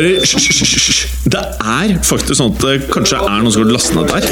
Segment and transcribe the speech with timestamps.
[0.00, 1.00] hører hysj.
[1.30, 4.28] Det er faktisk sånn at det kanskje er noen som har lastet ned der.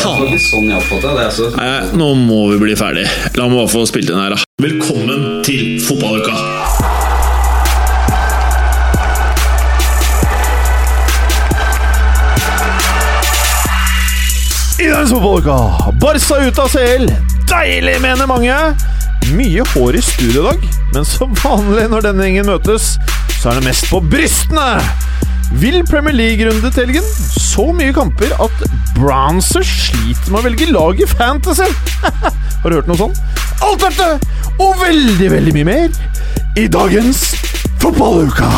[0.00, 0.70] Sånn.
[0.72, 1.50] Altså.
[1.56, 3.06] Nei, nå må vi bli ferdig.
[3.36, 4.40] La meg bare få spilt inn her, da.
[4.62, 6.36] Velkommen til fotballuka!
[14.80, 15.58] I dagens fotballuka
[16.00, 17.10] Barca ut av CL.
[17.50, 18.56] Deilig, mener mange.
[19.30, 20.62] Mye hår i studio i dag,
[20.94, 22.96] men som vanlig når denne gjengen møtes,
[23.38, 24.80] så er det mest på brystene.
[25.60, 27.06] Vil Premier League-runde til helgen.
[27.38, 28.64] Så mye kamper at
[28.96, 31.68] Bronzer sliter med å velge lag i Fantasy.
[32.62, 33.22] Har du hørt noe sånt?
[33.62, 34.08] Alt dette
[34.60, 36.00] og veldig, veldig mye mer
[36.58, 37.22] i dagens
[37.80, 38.50] Fotballuka.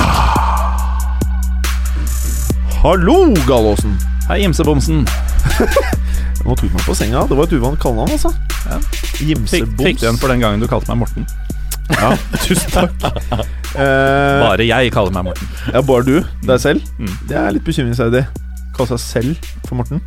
[2.83, 3.99] Hallo, Gallåsen.
[4.31, 5.05] Hei, Imsebomsen.
[6.43, 7.23] Nå tok du meg på senga.
[7.31, 8.33] Det var et uvant kallenavn, altså.
[8.93, 9.83] Fikk, Gimseboms.
[9.87, 11.27] fikk du en for den gangen du kalte meg Morten?
[11.93, 12.13] Ja,
[12.45, 12.95] tusen takk.
[13.73, 15.49] Eh, Bare jeg kaller meg Morten.
[15.73, 16.17] ja, bare du.
[16.49, 16.83] Deg selv.
[16.99, 17.13] Mm.
[17.31, 18.25] Det er litt bekymringsverdig.
[18.77, 20.03] Kalle seg selv for Morten.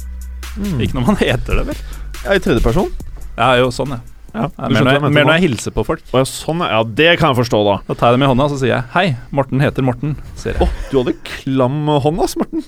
[0.79, 1.79] Ikke når man heter det, vel?
[2.25, 2.91] Ja, I tredjeperson.
[3.37, 4.01] Ja, jo, sånn, ja.
[4.35, 6.01] Ja, ja mer, når jeg jeg, mer når jeg hilser på folk.
[6.11, 6.71] Å, ja, sånn, ja.
[6.75, 6.79] ja.
[6.99, 7.75] Det kan jeg forstå, da.
[7.87, 10.57] Da tar jeg dem i hånda, og så sier jeg 'Hei, Morten heter Morten', sier
[10.59, 12.63] Å, Oh, du hadde klam hånd, ass, Morten.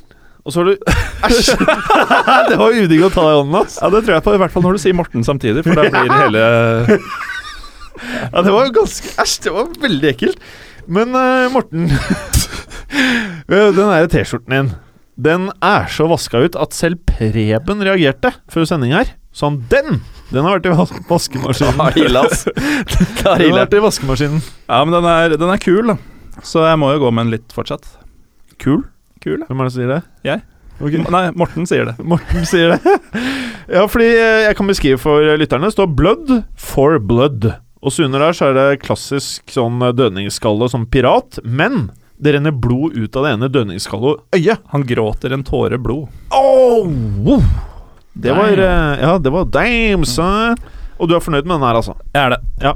[0.47, 0.75] Og så har du
[1.27, 1.49] Æsj!
[2.47, 3.77] det var udigg å ta i hånden, ass.
[3.81, 5.87] Ja, det tror jeg på, i hvert fall når du sier Morten samtidig, for da
[5.91, 6.43] blir det hele
[8.31, 10.49] Ja, det var jo ganske Æsj, det var veldig ekkelt.
[10.87, 11.89] Men uh, Morten
[13.51, 14.69] Den derre T-skjorten din
[15.19, 19.11] Den er så vaska ut at selv Preben reagerte før sending her.
[19.35, 19.99] Sånn, den!
[20.31, 20.75] Den har vært i
[21.07, 21.73] vaskemaskinen.
[21.73, 22.45] Den har ille, ass.
[22.47, 24.43] Den har vært i vaskemaskinen.
[24.67, 25.97] Ja, men den er, den er kul, da.
[26.45, 27.87] Så jeg må jo gå med den litt fortsatt.
[28.61, 28.83] Kul.
[29.27, 29.43] Kul.
[29.43, 30.01] Hvem er det som sier det?
[30.27, 30.43] Jeg.
[30.77, 31.01] Okay.
[31.09, 31.95] Nei, Morten sier det.
[32.05, 32.97] Morten sier det.
[33.75, 35.67] ja, fordi eh, jeg kan beskrive for lytterne.
[35.67, 37.49] Det står 'blood for blood'.
[37.81, 41.41] Og så under der så er det klassisk sånn eh, dødningsskalle som pirat.
[41.43, 44.63] Men det renner blod ut av det ene dødningsskallet og øyet.
[44.73, 46.07] Han gråter en tåre blod.
[46.33, 46.87] Oh,
[47.25, 47.43] wow.
[48.17, 50.57] Det var eh, Ja, det var damn, son.
[50.99, 51.93] Og du er fornøyd med den her, altså?
[52.13, 52.39] Jeg er det.
[52.63, 52.71] Ja.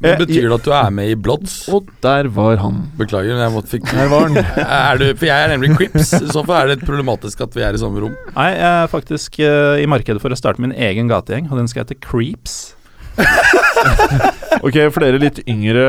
[0.00, 1.56] Men Eh, betyr det at du er med i Bloods?
[1.68, 2.78] Og der var han.
[2.98, 4.36] Beklager, men jeg måtte fikk Der var han.
[4.66, 6.12] er du, For jeg er nemlig Crips.
[6.20, 8.16] I så fall er det problematisk at vi er i samme rom.
[8.36, 11.68] Nei, jeg er faktisk uh, i markedet for å starte min egen gategjeng, og den
[11.68, 12.72] skal hete Creeps.
[14.64, 15.82] Ok, for dere litt yngre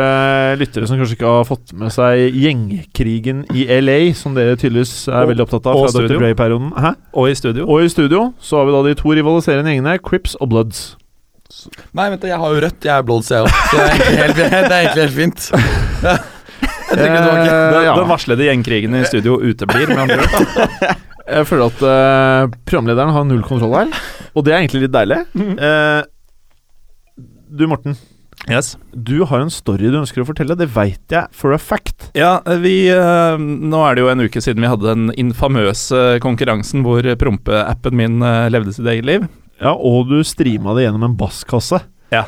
[0.60, 5.22] lyttere som kanskje ikke har fått med seg gjengkrigen i LA, som dere tydeligvis er
[5.24, 6.08] Og- veldig opptatt av og fra Dr.
[6.10, 6.20] studio.
[6.20, 6.96] Dre-perioden.
[7.16, 7.66] Og i studio.
[7.68, 10.98] Og i studio så har vi da de to rivaliserende gjengene, Crips og Bloods.
[11.98, 12.88] Nei, vent jeg har jo rødt.
[12.88, 13.52] Jeg er Bloods, jeg òg.
[13.72, 15.48] Så det er egentlig helt, det er egentlig helt fint.
[16.08, 16.18] Ja.
[16.88, 17.08] Jeg det.
[17.12, 17.94] Eh, Den, ja.
[17.98, 20.94] den varslede gjengkrigen i studio uteblir, med andre ord.
[21.28, 23.90] Jeg føler at uh, programlederen har null kontroll her,
[24.32, 25.18] og det er egentlig litt deilig.
[25.36, 26.06] Eh,
[27.52, 27.98] du, Morten.
[28.48, 28.78] Yes.
[28.94, 30.56] Du har en story du ønsker å fortelle.
[30.56, 32.12] Det veit jeg for a fact.
[32.16, 36.86] Ja, vi uh, Nå er det jo en uke siden vi hadde den infamøse konkurransen
[36.88, 39.28] hvor prompeappen min eh, levde sitt eget liv.
[39.62, 41.80] Ja, Og du streama det gjennom en basskasse.
[42.14, 42.26] Ja.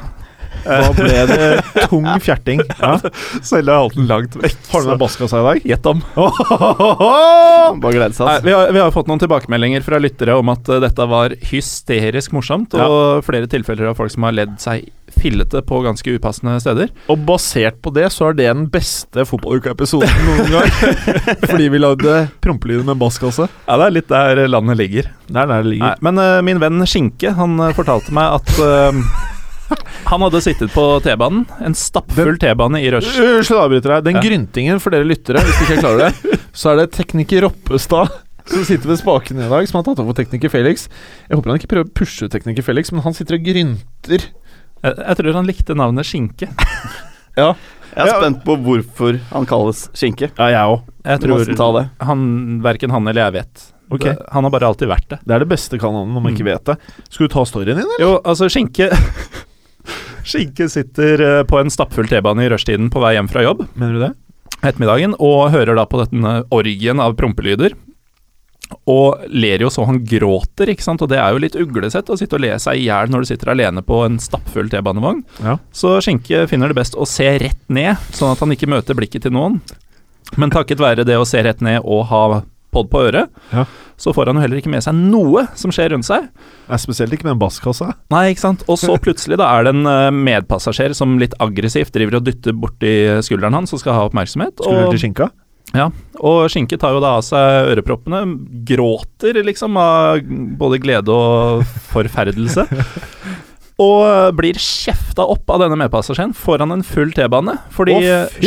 [0.66, 1.50] Da ble det
[1.90, 2.64] tung fjerting.
[2.80, 2.96] Ja.
[3.44, 4.56] Selv har holdt den langt vekk.
[4.72, 5.66] Har du med basskassa i dag?
[5.68, 6.00] Gjett om.
[7.84, 8.30] Bare glede seg.
[8.30, 11.36] Nei, vi, har, vi har fått noen tilbakemeldinger fra lyttere om at eh, dette var
[11.52, 14.88] hysterisk morsomt, og flere tilfeller av folk som har ledd seg
[15.20, 16.92] fillete på ganske upassende steder.
[17.12, 20.70] Og basert på det, så er det den beste fotballuka-episoden noen gang.
[21.50, 23.50] Fordi vi lagde prompelyder med basskasse.
[23.66, 25.10] Ja, det er litt der landet ligger.
[25.28, 26.06] Det er der det Nei, ligger.
[26.06, 29.02] men uh, min venn Skinke, han eh, fortalte meg at eh,
[30.10, 33.12] han hadde sittet på T-banen, en stappfull T-bane i rush.
[33.20, 34.04] Unnskyld, avbryter deg.
[34.10, 34.24] Den Ja.
[34.26, 38.10] gryntingen for dere lyttere, hvis dere ikke klarer det, så er det tekniker Roppestad
[38.50, 40.88] som sitter ved spaken i dag, som har tatt over tekniker Felix.
[41.30, 44.24] Jeg håper han ikke prøver å pushe tekniker Felix, men han sitter og grynter.
[44.82, 46.50] Jeg, jeg tror han likte navnet Skinke.
[47.38, 47.54] Ja,
[47.96, 48.20] Jeg er Ja.
[48.22, 50.30] spent på hvorfor han kalles skinke.
[50.38, 50.82] ja jeg òg.
[51.06, 53.64] Jeg tror han, verken han eller jeg vet.
[53.92, 54.14] Okay.
[54.14, 55.20] Det, han har bare alltid vært det.
[55.26, 56.76] Det er det beste kallenavnet når man ikke vet det.
[57.10, 58.00] Skal du ta storyen din, eller?
[58.00, 58.90] Jo, altså Skinke
[60.30, 63.96] Skinke sitter eh, på en stappfull T-bane i rushtiden på vei hjem fra jobb Mener
[63.98, 64.12] du det?
[64.60, 67.72] ettermiddagen, og hører da på denne orgien av prompelyder.
[68.92, 72.18] Og ler jo så han gråter, ikke sant, og det er jo litt uglesett å
[72.20, 75.24] sitte og le seg i hjel når du sitter alene på en stappfull T-banevogn.
[75.46, 75.56] Ja.
[75.74, 79.26] Så Skinke finner det best å se rett ned, sånn at han ikke møter blikket
[79.26, 79.62] til noen.
[80.38, 82.24] Men takket være det å se rett ned og ha
[82.72, 83.66] pod på øret, Ja.
[83.98, 86.30] så får han jo heller ikke med seg noe som skjer rundt seg.
[86.70, 87.94] Er spesielt ikke med en basskassa.
[88.14, 88.64] Nei, ikke sant.
[88.70, 92.54] Og så plutselig da er det en eh, medpassasjer som litt aggressivt driver og dytter
[92.54, 92.94] borti
[93.26, 94.56] skulderen hans og skal ha oppmerksomhet.
[94.62, 95.32] Skulderen til skinka?
[96.20, 98.24] og Skinke tar jo da av seg øreproppene,
[98.66, 100.18] gråter liksom av
[100.58, 101.62] både glede og
[101.92, 102.66] forferdelse.
[103.80, 107.56] Og eh, blir kjefta opp av denne medpassasjeren foran en full T-bane.
[107.76, 108.40] Fordi eh,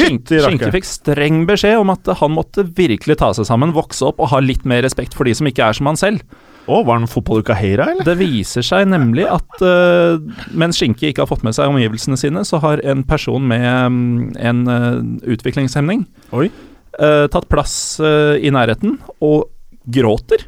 [0.45, 0.73] rakker.
[0.75, 4.43] Fikk streng beskjed om at han måtte virkelig ta seg sammen, vokse opp og ha
[4.45, 6.25] litt mer respekt for de som ikke er som han selv.
[6.63, 8.07] Å, var han fotballuka Heira, eller?
[8.07, 10.21] Det viser seg nemlig at uh,
[10.55, 14.29] mens Skinke ikke har fått med seg omgivelsene sine, så har en person med um,
[14.39, 19.51] en uh, utviklingshemning eh, tatt plass i nærheten og
[19.91, 20.47] gråter.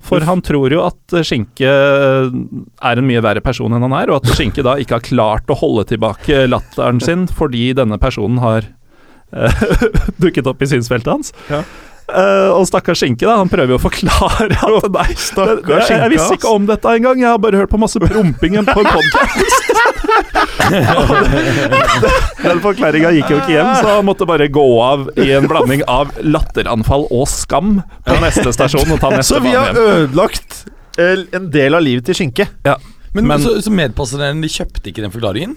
[0.00, 4.10] For han tror jo at eh, Skinke er en mye verre person enn han er,
[4.12, 8.40] og at Skinke da ikke har klart å holde tilbake latteren sin fordi denne personen
[8.42, 8.64] har
[9.36, 9.64] eh,
[10.22, 11.34] dukket opp i synsfeltet hans.
[11.52, 11.62] Ja.
[12.10, 16.10] Eh, og stakkars Skinke, da, han prøver jo å forklare at nei, stakkars jeg, jeg
[16.14, 19.70] visste ikke om dette engang, jeg har bare hørt på masse promping på en podkast.
[22.40, 25.82] Den forklaringa gikk jo ikke hjem, så han måtte bare gå av i en blanding
[25.90, 30.62] av latteranfall og skam på neste stasjon og ta neste Så vi har ødelagt
[31.00, 32.48] eh, en del av livet til Skinke.
[33.14, 35.56] Men, Men- så, så medpassasjerene de kjøpte ikke den forklaringen?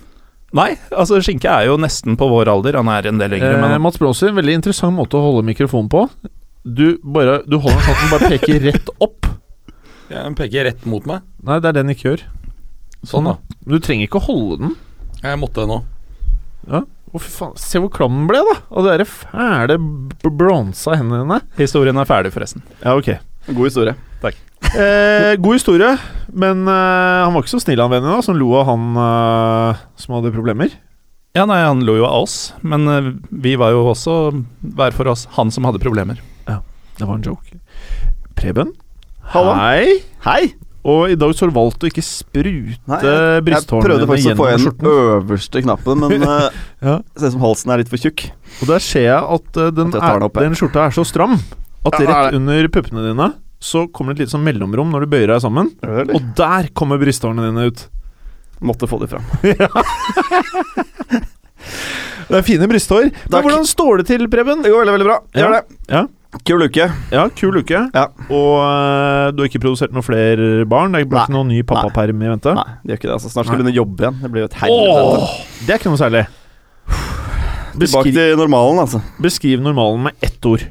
[0.53, 3.61] Nei, altså Skinke er jo nesten på vår alder, han er en del yngre, Eh,
[3.63, 6.03] men Mats Bronser, veldig interessant måte å holde mikrofonen på.
[6.63, 9.27] Du, bare, du holder den sånn at den bare peker rett opp.
[10.11, 11.23] Ja, Den peker rett mot meg.
[11.43, 12.23] Nei, det er det den ikke gjør.
[13.03, 13.37] Sånn, da.
[13.65, 14.75] Men du trenger ikke å holde den.
[15.23, 15.81] Jeg måtte det nå.
[16.71, 17.57] Å, fy faen.
[17.59, 18.55] Se hvor klam den ble, da.
[18.71, 19.77] Og de der fæle
[20.23, 21.41] bronsa hendene dine.
[21.59, 22.63] historien er ferdig, forresten.
[22.83, 23.11] Ja, ok.
[23.51, 23.97] God historie.
[24.73, 25.89] Eh, god historie,
[26.33, 29.81] men eh, han var ikke så snill han vennen da, som lo av han eh,
[29.99, 30.71] som hadde problemer.
[31.35, 33.09] Ja, nei, han lo jo av oss, men eh,
[33.43, 34.15] vi var jo også
[34.63, 36.21] hver for oss han som hadde problemer.
[37.03, 37.57] Det var en joke.
[38.39, 38.69] Preben?
[39.33, 39.51] Hallo.
[39.59, 39.97] Hei.
[40.23, 40.53] Hei!
[40.87, 44.37] Og i dag så har du valgt å ikke sprute Nei, jeg, prøvde faktisk å
[44.39, 46.47] få igjen den øverste knappen, men uh,
[46.87, 46.95] Ja.
[47.19, 48.23] ser ut som halsen er litt for tjukk.
[48.63, 51.35] Og der ser jeg at eh, den, At jeg er, den skjorta er så stram
[51.35, 53.29] at Ja, rett under puppene dine
[53.63, 55.75] så kommer det et lite sånn mellomrom når du bøyer deg sammen.
[55.83, 57.85] Og der kommer brysthårene dine ut.
[58.63, 59.27] Måtte få det fram.
[62.23, 63.09] Det er fine brysthår.
[63.29, 64.63] Men hvordan står det til, Preben?
[64.63, 65.17] Det går veldig, veldig bra.
[65.35, 65.41] Ja.
[65.43, 65.63] Gjør det.
[65.91, 66.03] Ja.
[66.43, 66.87] Kul uke.
[67.13, 67.79] Ja, kul uke.
[67.93, 68.05] Ja.
[68.33, 70.91] Og uh, du har ikke produsert noen flere barn?
[70.95, 72.55] Det er ikke noen ny pappaperm i vente?
[72.57, 73.17] Nei, det gjør ikke det.
[73.19, 74.21] altså Snart skal du begynne å jobbe igjen.
[74.23, 75.03] Det blir jo et helvete.
[75.03, 75.35] Åh,
[75.67, 76.23] det er ikke noe særlig.
[77.73, 78.99] Tilbake til normalen, altså.
[79.23, 80.65] beskriv normalen med ett ord.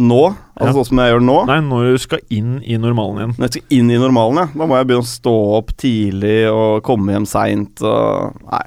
[0.00, 0.20] Nå,
[0.56, 0.72] altså Ja.
[0.78, 1.36] sånn som jeg gjør nå.
[1.50, 3.34] Nei, når du skal inn i normalen igjen.
[3.36, 6.38] Når jeg skal inn i normalen, ja, da må jeg begynne å stå opp tidlig
[6.50, 8.62] og komme hjem seint og Nei,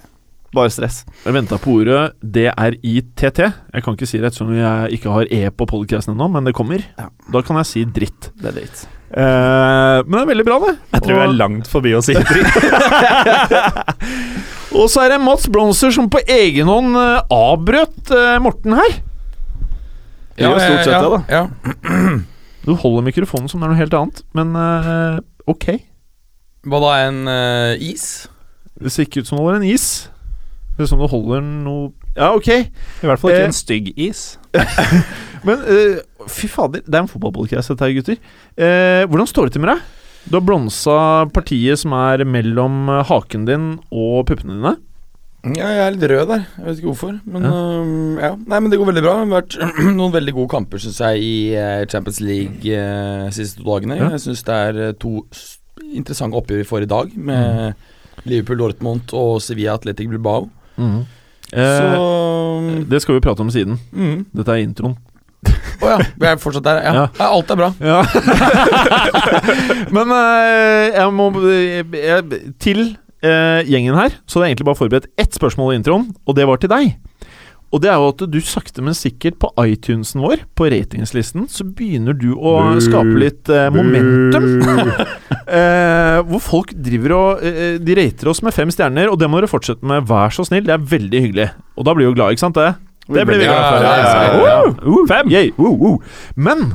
[0.56, 1.04] bare stress.
[1.26, 3.24] Jeg venta på ordet DRITT.
[3.44, 6.56] Jeg kan ikke si det ettersom jeg ikke har E på podcasten ennå, men det
[6.58, 6.84] kommer.
[7.00, 7.10] Ja.
[7.34, 8.32] Da kan jeg si dritt.
[8.40, 8.86] Det er dritt.
[9.14, 10.74] Eh, men det er veldig bra, det.
[10.96, 12.54] Jeg tror vi er langt forbi å si dritt.
[14.74, 19.02] Og så er det Mats Bronser som på egen hånd eh, avbrøt eh, Morten her.
[20.34, 21.20] Det ja stort sett det, da.
[21.30, 21.44] Ja.
[22.64, 25.18] Du holder mikrofonen som det er noe helt annet, men eh,
[25.52, 25.66] ok.
[26.64, 28.30] Hva da, en uh, is?
[28.80, 29.88] Det ser ikke ut som det var en is.
[30.74, 32.48] Det er ut som du holder noe Ja, ok.
[32.50, 34.24] I hvert fall ikke Eh, en stygg is.
[35.48, 36.00] Men eh,
[36.32, 38.18] fy fader, det er en fotballpodcast dette her, gutter.
[38.58, 39.84] Eh, hvordan står det til med deg?
[40.30, 40.98] Du har blonsa
[41.36, 44.76] partiet som er mellom eh, haken din og puppene dine.
[45.44, 46.46] Ja, jeg er litt rød der.
[46.56, 47.18] Jeg vet ikke hvorfor.
[47.28, 47.50] Men Ja.
[47.52, 48.30] øhm, ja.
[48.48, 49.16] Nei, men det går veldig bra.
[49.20, 49.58] Det har vært
[50.00, 53.98] noen veldig gode kamper, syns jeg, i eh, Champions League uh, siste to dagene.
[54.00, 54.08] Ja.
[54.16, 55.18] Jeg syns det er eh, to
[55.92, 60.48] interessante oppgjør vi får i dag, med Liverpool Dortmund og Sevilla Athletic Bilbao.
[60.78, 63.80] Eh, Så det skal vi prate om siden.
[63.94, 64.26] mm.
[64.34, 64.96] Dette er introen.
[65.84, 66.78] Å ja, vi er fortsatt der.
[66.86, 66.94] Ja.
[66.96, 67.08] Ja.
[67.20, 67.70] ja, alt er bra.
[67.84, 67.98] Ja.
[69.96, 72.84] Men eh, jeg må jeg, Til
[73.24, 76.48] eh, gjengen her så hadde jeg egentlig bare forberedt ett spørsmål i introen, og det
[76.48, 76.94] var til deg.
[77.74, 81.66] Og det er jo at du sakte, men sikkert på iTunesen vår, på ratingslisten, så
[81.66, 82.54] begynner du å
[82.84, 84.46] skape litt eh, momentum.
[85.58, 89.42] eh, hvor folk driver og eh, De rater oss med fem stjerner, og det må
[89.42, 90.68] dere fortsette med, vær så snill.
[90.70, 91.50] Det er veldig hyggelig.
[91.74, 92.62] Og da blir vi jo glad, ikke sant?
[92.62, 92.76] det?
[93.10, 93.84] Det blir vi glad for.
[93.84, 94.74] ja, ja, ja.
[94.86, 95.34] Uh, fem!
[95.34, 96.20] Yay, uh, uh.
[96.38, 96.70] Men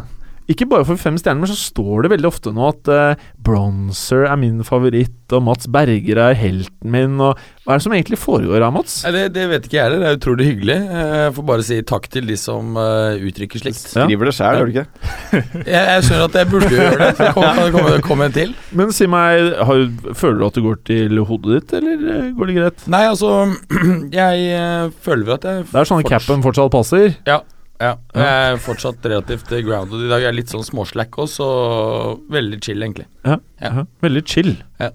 [0.48, 4.24] ikke bare for fem stjerner, men så står det veldig ofte nå at uh, Bronzer
[4.30, 7.36] er min favoritt, og Mats Berger er helten min, og
[7.66, 8.94] Hva er det som egentlig foregår her, Mats?
[9.04, 10.00] Nei, det, det vet ikke jeg heller.
[10.00, 10.76] Det er utrolig hyggelig.
[10.88, 13.82] Eh, Jeg får bare si takk til de som uh, uttrykker slikt.
[13.92, 14.86] Skriver det sjæl, gjør du ikke?
[15.68, 17.10] Jeg, jeg skjønner at jeg burde gjøre det.
[17.18, 18.56] Så kom, kom, kom en til.
[18.80, 19.84] Men si meg, har,
[20.16, 22.88] føler du at det går til hodet ditt, eller går det greit?
[22.96, 23.34] Nei, altså
[24.20, 27.12] Jeg føler at jeg Det er sånn at capen fortsatt passer.
[27.28, 27.42] Ja.
[27.78, 30.22] Jeg er fortsatt relativt grounded i dag.
[30.24, 33.06] Jeg er litt sånn småslack også, og veldig chill, egentlig.
[33.26, 33.36] Ja.
[33.62, 34.56] Ja, Veldig chill.
[34.82, 34.90] Ja.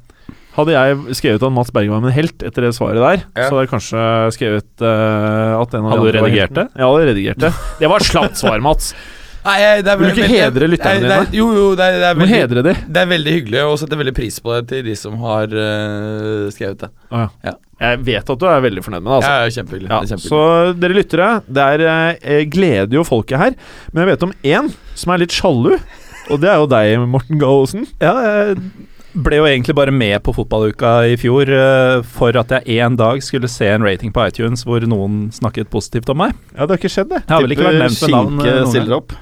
[0.53, 3.47] Hadde jeg skrevet at Mats Bergen var min helt etter det svaret der, Ja.
[3.47, 4.03] så hadde jeg kanskje
[4.35, 6.67] skrevet uh, at en av de Hadde du redigert det?
[6.75, 7.53] Ja, jeg hadde redigert det.
[7.79, 8.93] Det var et slapt svar, Mats.
[9.43, 11.35] Nei, jeg- det er Vil du veldig- ikke hedre lytterne er- dine?
[11.35, 12.73] Jo, jo, det er, det er veldig hedre de.
[12.93, 16.47] Det er veldig hyggelig og setter veldig pris på det til de som har uh,
[16.53, 16.89] skrevet det.
[17.11, 17.27] Ja.
[17.83, 19.17] Jeg vet at du er veldig fornøyd med det.
[19.17, 19.89] altså Ja, ja, kjempehyggelig.
[19.89, 20.31] Ja, kjempehyggelig.
[20.31, 23.53] så dere lyttere, det er, eh, gleder jo folket her.
[23.91, 25.75] Men jeg vet om én som er litt sjalu,
[26.31, 27.87] og det er jo deg, Morten Gallosen.
[27.99, 28.57] Ja, jeg
[29.13, 33.19] ble jo egentlig bare med på fotballuka i fjor eh, for at jeg en dag
[33.21, 36.33] skulle se en rating på iTunes hvor noen snakket positivt om meg.
[36.55, 37.21] Ja, det har ikke skjedd, det.
[37.27, 38.39] Jeg har vel ikke vært nevnt med navn.
[38.39, 39.13] Skinke stiller opp.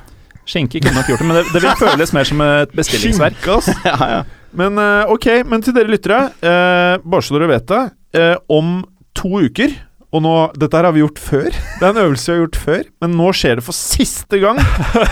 [0.51, 3.39] Skinke kunne nok gjort det, men det, det vil føles mer som et bestillingsverk.
[3.45, 4.23] Skinke, ja, ja.
[4.57, 7.85] Men eh, ok, men til dere lyttere, eh, bare så dere vet det.
[8.19, 8.81] eh, om
[9.15, 9.77] to uker
[10.11, 11.47] og nå, Dette her har vi gjort før.
[11.79, 14.59] Det er en øvelse vi har gjort før, men nå skjer det for siste gang.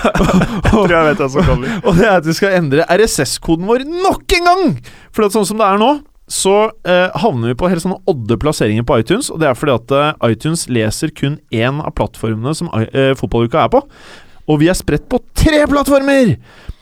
[0.67, 1.79] Tror jeg vet kommer.
[1.85, 4.65] Og det er at vi skal endre RSS-koden vår nok en gang!
[5.15, 5.93] For at sånn som det er nå,
[6.29, 6.55] så
[6.85, 9.31] eh, havner vi på helt sånne odde plasseringer på iTunes.
[9.33, 13.63] Og det er fordi at eh, iTunes leser kun én av plattformene som eh, fotballuka
[13.63, 13.81] er på.
[14.49, 16.35] Og vi er spredt på tre plattformer!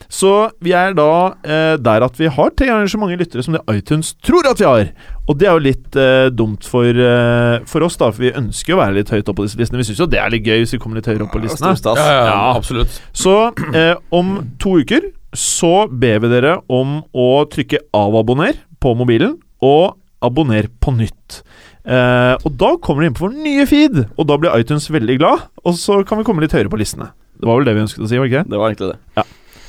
[0.07, 0.29] Så
[0.63, 1.07] vi er da
[1.43, 4.61] eh, der at vi har tre ganger så mange lyttere som det iTunes tror at
[4.61, 4.91] vi har.
[5.27, 8.71] Og det er jo litt eh, dumt for, eh, for oss, da, for vi ønsker
[8.71, 9.81] jo å være litt høyt oppe på disse listene.
[9.83, 11.73] Vi syns jo det er litt gøy hvis vi kommer litt høyere opp på listene.
[11.99, 12.39] Ja, ja, Ja.
[12.55, 13.01] absolutt.
[13.11, 13.35] Så
[13.75, 14.31] eh, om
[14.63, 20.95] to uker så ber vi dere om å trykke avabonner på mobilen, og abonner på
[20.95, 21.41] nytt.
[21.83, 25.19] Eh, og da kommer dere inn på vår nye feed, og da blir iTunes veldig
[25.19, 25.49] glad.
[25.67, 27.11] Og så kan vi komme litt høyere på listene.
[27.37, 28.51] Det var vel det vi ønsket å si, var det ikke det?
[28.53, 29.25] Det var egentlig det.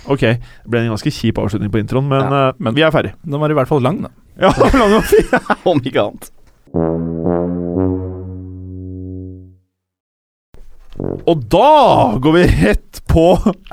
[0.09, 2.91] Ok, det ble en ganske kjip avslutning på introen, men, Ja, eh, men- vi er
[2.95, 3.13] ferdig.
[3.25, 4.09] Den var i hvert fall lang, da.
[4.41, 5.27] Ja, lang og fin.
[5.67, 6.31] Om ikke annet.
[11.29, 13.25] Og da går vi rett på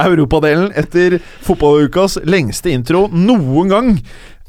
[0.03, 3.89] europadelen etter fotballukas lengste intro noen gang.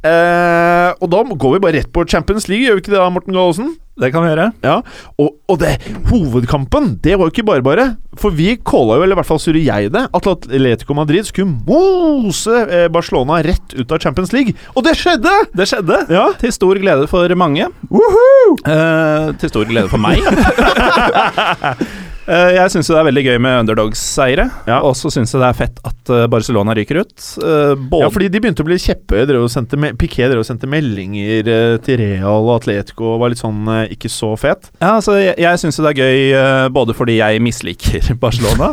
[0.05, 3.09] Eh, og da går vi bare rett på Champions League, gjør vi ikke det da,
[3.13, 3.75] Morten Gallosen?
[3.97, 4.51] Det kan vi gjøre.
[4.61, 4.75] Ja,
[5.17, 5.71] og, og det
[6.11, 7.87] hovedkampen, det var jo ikke bare bare.
[8.21, 11.49] For vi calla jo, eller i hvert fall surrer jeg det, at Atletico Madrid skulle
[11.49, 14.53] mose eh, Barcelona rett ut av Champions League.
[14.77, 15.33] Og det skjedde!
[15.57, 16.03] Det skjedde.
[16.13, 16.27] Ja.
[16.43, 17.71] Til stor glede for mange.
[17.73, 20.21] Eh, til stor glede for meg.
[22.27, 24.49] Eh, jeg syns det er veldig gøy med underdogs-seiere.
[24.67, 24.81] Ja.
[24.87, 27.15] Og så syns jeg det er fett at eh, Barcelona ryker ut.
[27.39, 29.23] Eh, både Ja, fordi de begynte å bli kjeppe.
[29.27, 31.51] Piqué Piquet drev og sendte meldinger
[31.87, 34.71] til Real og Atletico og var litt sånn ikke så fet.
[34.81, 38.73] Ja, altså, jeg, jeg syns det er gøy både fordi jeg misliker Barcelona,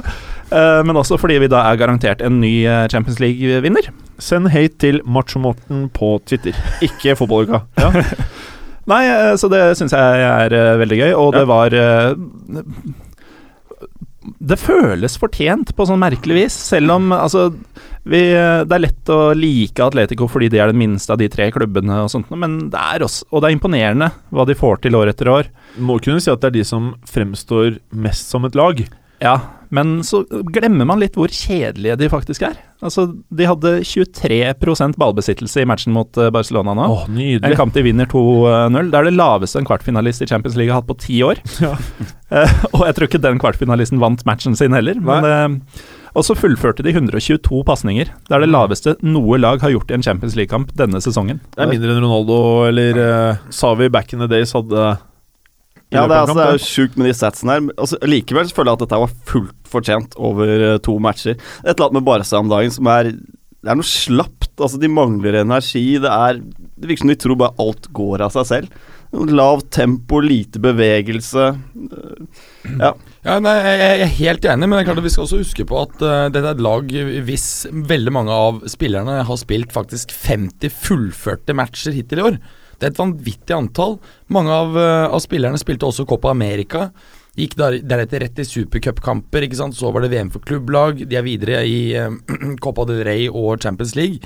[0.85, 3.89] men også fordi vi da er garantert en ny Champions League-vinner.
[4.21, 7.63] Send hate til Macho-Morten på Twitter, ikke fotballuka.
[8.91, 11.77] Nei, eh, så det syns jeg er veldig gøy, og det var
[14.39, 17.49] Det føles fortjent på sånn merkelig vis, selv om altså
[18.03, 21.49] vi, Det er lett å like Atletico fordi de er den minste av de tre
[21.55, 24.99] klubbene, og sånt, men det er også Og det er imponerende hva de får til
[24.99, 25.51] år etter år.
[25.79, 28.83] Må kunne si at det er de som fremstår mest som et lag.
[29.23, 29.37] Ja,
[29.73, 32.57] men så glemmer man litt hvor kjedelige de faktisk er.
[32.83, 36.87] Altså, De hadde 23% ballbesittelse i matchen mot eh, Barcelona nå.
[36.91, 37.07] Åh,
[37.39, 38.91] En kamp de vinner 2-0.
[38.91, 41.41] Det er det laveste en kvartfinalist i Champions League har hatt på ti år.
[41.63, 41.77] Ja.
[42.33, 44.97] Eh, og jeg tror ikke den kvartfinalisten vant matchen sin heller.
[45.05, 45.83] Men, eh,
[46.17, 48.09] og så fullførte de 122 pasninger.
[48.27, 51.39] Det er det laveste noe lag har gjort i en Champions League-kamp denne sesongen.
[51.55, 52.37] Det er mindre enn Ronaldo
[52.67, 54.95] eller uh, Savi back in the days hadde
[55.93, 57.67] Ja, det er, altså, det er jo sjukt med de statsene her.
[57.77, 61.37] Altså, likevel føler jeg at dette var fullt fortjent over uh, to matcher.
[61.63, 64.51] Et eller annet med Barca om dagen som er Det er noe slapt.
[64.59, 65.85] Altså, de mangler energi.
[66.03, 68.81] Det er Det virker som de tror bare alt går av seg selv.
[69.13, 71.51] Lavt tempo, lite bevegelse.
[71.53, 72.93] Eh, Ja.
[73.23, 75.37] Ja, nei, jeg jeg er helt enig, men det er klart at vi skal også
[75.39, 76.89] huske på at uh, dette er et lag
[77.23, 82.35] hvis veldig mange av spillerne har spilt faktisk 50 fullførte matcher hittil i år.
[82.83, 83.97] Det er et vanvittig antall.
[84.35, 86.89] Mange av, uh, av spillerne spilte også Copa America.
[87.39, 89.47] Gikk der, deretter rett i supercupkamper.
[89.55, 91.05] Så var det VM for klubblag.
[91.07, 92.11] De er videre i uh,
[92.63, 94.19] Copa del Rey og Champions League.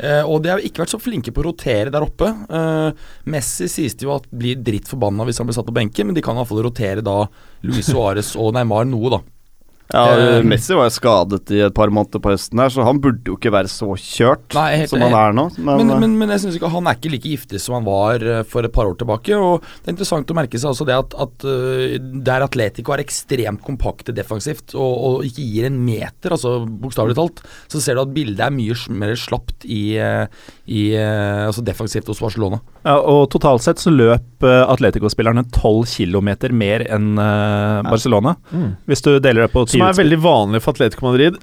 [0.00, 2.30] Eh, og de har ikke vært så flinke på å rotere der oppe.
[2.30, 6.08] Eh, Messi sies det jo at blir dritt forbanna hvis han blir satt på benken,
[6.08, 7.18] men de kan i hvert fall rotere da
[7.66, 9.20] Luis Suárez og Neymar noe, da.
[9.92, 13.00] Ja, Eh, Messi var jo skadet i et par måneder på høsten her, så han
[13.02, 15.44] burde jo ikke være så kjørt Nei, helt- som han er nå.
[15.58, 18.22] Men, Men, men, men jeg synes ikke han er ikke like giftig som han var
[18.22, 19.34] eh, for et par år tilbake.
[19.36, 21.96] Og det er interessant å merke seg også det at, at eh,
[22.30, 27.42] der Atletico er ekstremt kompakte defensivt og, og ikke gir en meter, altså bokstavelig talt,
[27.72, 30.26] så ser du at bildet er mye mer slapt i, eh,
[30.70, 32.60] i eh, altså defensivt hos Barcelona.
[32.84, 38.36] Ja, og totalt sett så løp eh, Atletico-spillerne 12 km mer enn eh, Barcelona.
[38.88, 41.34] Hvis du deler det på ti Som er veldig vanlig for Atletico Madrid.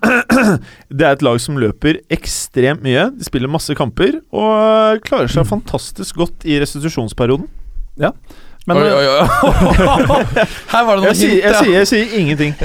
[0.98, 3.04] det er et lag som løper ekstremt mye.
[3.18, 7.48] De spiller masse kamper og øh, klarer seg fantastisk godt i restitusjonsperioden.
[8.68, 9.12] Men oi, eh, oi, oi.
[10.74, 11.60] Her var det noe Jeg sier, hint, jeg, ja.
[11.62, 12.52] sier, jeg sier ingenting.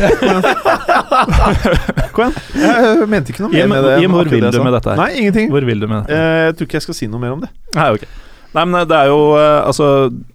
[2.17, 2.35] Kom igjen.
[2.59, 3.93] Jeg mente ikke noe mer med det.
[4.03, 4.99] Jim, hvor vil du med dette her?
[4.99, 5.47] Nei, ingenting.
[5.55, 6.19] hvor vil du med det?
[6.19, 7.51] Eh, Jeg tror ikke jeg skal si noe mer om det.
[7.79, 8.03] Nei, ok.
[8.53, 9.87] Nei, men det er jo eh, Altså,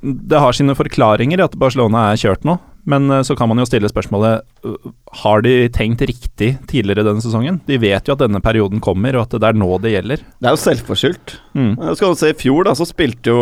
[0.02, 2.56] det har sine forklaringer at Barcelona er kjørt nå.
[2.88, 4.90] Men eh, så kan man jo stille spørsmålet øh,
[5.24, 7.62] Har de tenkt riktig tidligere denne sesongen?
[7.68, 10.24] De vet jo at denne perioden kommer, og at det er nå det gjelder.
[10.40, 11.38] Det er jo selvforskyldt.
[11.58, 11.72] Mm.
[11.76, 13.42] Eh, Skal du se, I fjor da, så spilte jo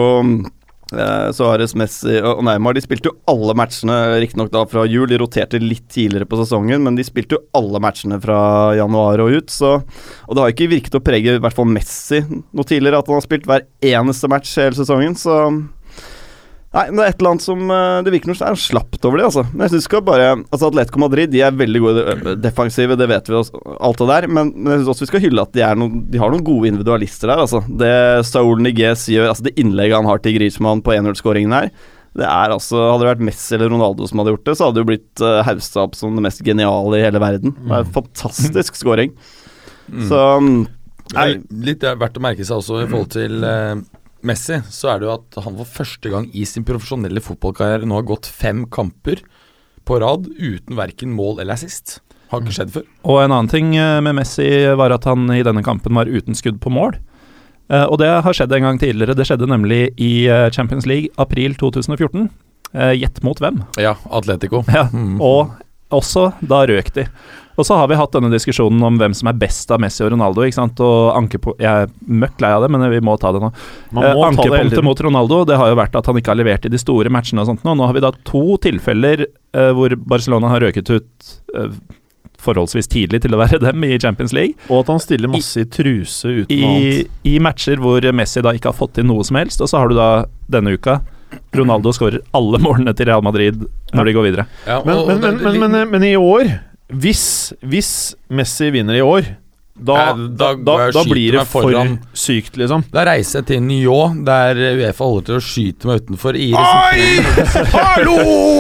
[0.95, 5.05] eh, Suárez, Messi og Neymar De spilte jo alle matchene, riktignok da fra jul.
[5.11, 8.39] De roterte litt tidligere på sesongen, men de spilte jo alle matchene fra
[8.79, 9.53] januar og ut.
[9.53, 9.77] Så,
[10.25, 13.21] og det har ikke virket å prege i hvert fall Messi noe tidligere, at han
[13.21, 15.17] har spilt hver eneste match hele sesongen.
[15.19, 15.37] Så
[16.75, 19.21] Nei, men det er et eller annet som eh, Det virker noe er slapt over
[19.21, 19.45] det, altså.
[19.53, 23.07] Men jeg synes skal bare Altså Atletico Madrid de er veldig gode eh, defensive, det
[23.11, 24.27] vet vi også, alt det der.
[24.27, 26.45] Men, men jeg syns også vi skal hylle at de, er noen, de har noen
[26.45, 27.63] gode individualister der, altså.
[27.65, 27.93] Det
[28.27, 31.69] Saul Niguez gjør, altså det innlegget han har til Griezmann på 1-0-skåringen her
[32.15, 34.77] det er altså, Hadde det vært Messi eller Ronaldo som hadde gjort det, så hadde
[34.77, 37.55] det jo blitt uh, hausta opp som det mest geniale i hele verden.
[37.59, 39.11] Det er en fantastisk scoring.
[39.91, 40.05] Mm.
[40.07, 40.53] Så um,
[41.65, 43.75] litt er verdt å merke seg også i forhold til eh,
[44.25, 47.97] Messi, så er det jo at han for første gang i sin profesjonelle fotballkarriere nå
[47.99, 49.21] har gått fem kamper
[49.85, 51.99] på rad uten verken mål eller assist.
[52.31, 52.85] Har ikke skjedd før.
[53.05, 54.47] Og en annen ting eh, med Messi
[54.79, 56.97] var at han i denne kampen var uten skudd på mål.
[57.69, 59.13] Eh, og det har skjedd en gang tidligere.
[59.17, 62.25] Det skjedde nemlig i eh, Champions League april 2014.
[62.73, 63.61] Eh, Gjett mot hvem?
[63.81, 64.63] Ja, Atletico.
[64.73, 65.19] Ja, Mm.
[65.21, 65.53] og
[65.93, 67.05] også da røk de.
[67.55, 70.11] Og så har vi hatt denne diskusjonen om hvem som er best av Messi og
[70.11, 70.43] Ronaldo.
[70.43, 70.79] ikke sant?
[70.83, 73.51] Og ankepo Jeg er møkk lei av det, men vi må ta det nå.
[73.95, 76.81] Eh, ankepunktet mot Ronaldo Det har jo vært at han ikke har levert i de
[76.81, 77.45] store matchene.
[77.45, 81.31] og sånt Nå Nå har vi da to tilfeller eh, hvor Barcelona har røket ut
[81.55, 81.71] eh,
[82.45, 84.59] forholdsvis tidlig til å være dem i Champions League.
[84.67, 87.19] Og at han stiller masse i truse uten I, annet.
[87.23, 89.63] I matcher hvor Messi da ikke har fått til noe som helst.
[89.63, 90.09] Og så har du da
[90.51, 90.99] denne uka
[91.55, 94.45] Ronaldo skårer alle målene til Real Madrid når de går videre.
[94.67, 96.51] Ja, Men, og- men, og men, men, men, men i år
[96.93, 97.89] hvis, hvis
[98.29, 99.25] Messi vinner i år,
[99.77, 101.67] da, da, da da, og blir det for
[102.15, 102.85] sykt, liksom.
[102.93, 106.55] Da reiser jeg til Nyon, der Uefa holder til å skyte meg utenfor Iris.
[106.55, 107.65] Oi!
[107.73, 108.13] Hallo!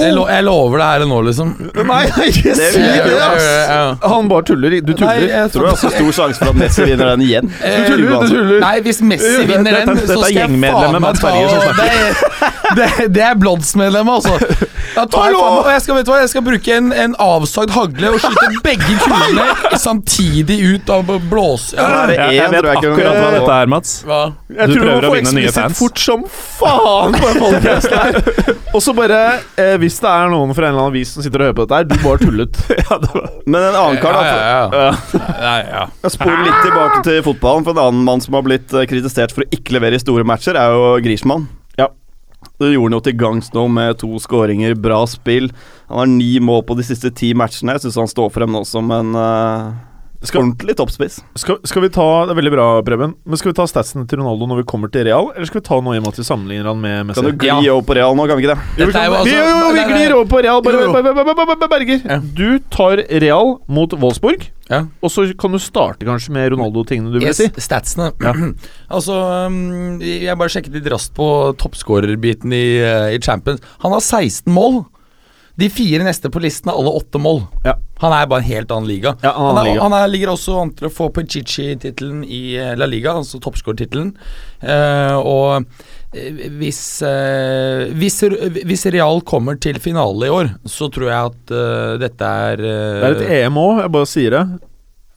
[0.03, 1.53] Jeg, lo jeg lover det her nå, liksom.
[1.87, 3.15] Nei, ikke si det!
[3.15, 3.47] ass.
[3.47, 3.79] ja.
[4.11, 4.75] Han bare tuller.
[4.83, 5.25] Du Nei, tuller.
[5.31, 7.51] jeg tror det er stor sjanse for at Messi vinner den igjen.
[7.63, 8.59] Eh, Du tuller, du tuller.
[8.65, 11.79] Nei, hvis Messi vinner den, så skal jeg faen meg ta og-
[12.75, 14.35] det, er- det, er Bloods-medlemmet, altså.
[14.95, 18.21] Jeg, og jeg, skal, vet du hva, jeg skal bruke en, en avsagd hagle og
[18.23, 21.67] skyte begge kulene samtidig ut av blås...
[21.77, 23.91] Ja, Jeg, jeg vet jeg ikke akkurat hva dette er, Mats.
[24.05, 24.19] hva?
[24.49, 25.79] Jeg Du tror prøver må å få vinne nye eksplisitt fans.
[25.79, 27.49] fort som faen på
[27.95, 28.19] her.
[28.75, 29.19] Og så bare
[29.61, 31.65] eh, Hvis det er noen fra en eller annen avis som sitter og hører på
[31.65, 32.61] dette her, du bare tullet.
[33.51, 34.23] Men en annen kar, da.
[34.25, 35.53] Ja, ja, ja.
[35.69, 35.85] Ja.
[36.05, 39.31] Jeg spoler litt tilbake til fotballen, for en annen mann som har blitt eh, kritisert
[39.35, 41.47] for å ikke levere i store matcher, er jo Griezmann.
[41.79, 41.89] Ja.
[42.59, 45.49] Det gjorde han jo til gangs nå med to skåringer, bra spill.
[45.89, 47.75] Han har ni mål på de siste ti matchene.
[47.75, 49.73] Jeg syns han står frem nå som en eh,
[50.27, 51.19] Skal- ordentlig toppspiss.
[51.35, 53.13] Skal, skal vi ta Det er veldig bra, Preben.
[53.25, 55.65] Men skal vi ta statsene til Ronaldo når vi kommer til Real, eller skal vi
[55.67, 57.21] ta noe i og med at vi sammenligner han med Messi?
[57.21, 57.73] Kan du gli Ja.
[57.73, 58.63] over på Real nå, kan vi ikke det?
[58.79, 60.61] Jo, vi, kan, jo altså- vi, jo, vi glir over på Real.
[60.61, 62.21] Bare, Berger.
[62.35, 64.85] Du tar Real mot Wolfsburg, Ja.
[65.03, 67.47] og så kan du starte kanskje med Ronaldo-tingene du vil Yes, si.
[67.57, 68.11] statsene.
[68.89, 73.61] altså, um, jeg bare sjekket litt raskt på toppskårerbiten i, uh, i Champions.
[73.83, 74.85] Han har 16 mål.
[75.55, 77.43] De fire neste på listen er alle åtte mål.
[77.63, 77.77] Ja.
[78.01, 79.13] Han er bare en helt annen liga.
[79.23, 79.83] Ja, han er han, liga.
[79.85, 84.09] han er, ligger også an til å få Pichichi-tittelen i eh, La Liga, altså toppskårertittelen.
[84.59, 85.63] Uh, og
[86.11, 88.19] eh, hvis, uh, hvis,
[88.67, 92.99] hvis Real kommer til finale i år, så tror jeg at uh, dette er eh,
[92.99, 94.45] Det er et EM òg, jeg bare sier det.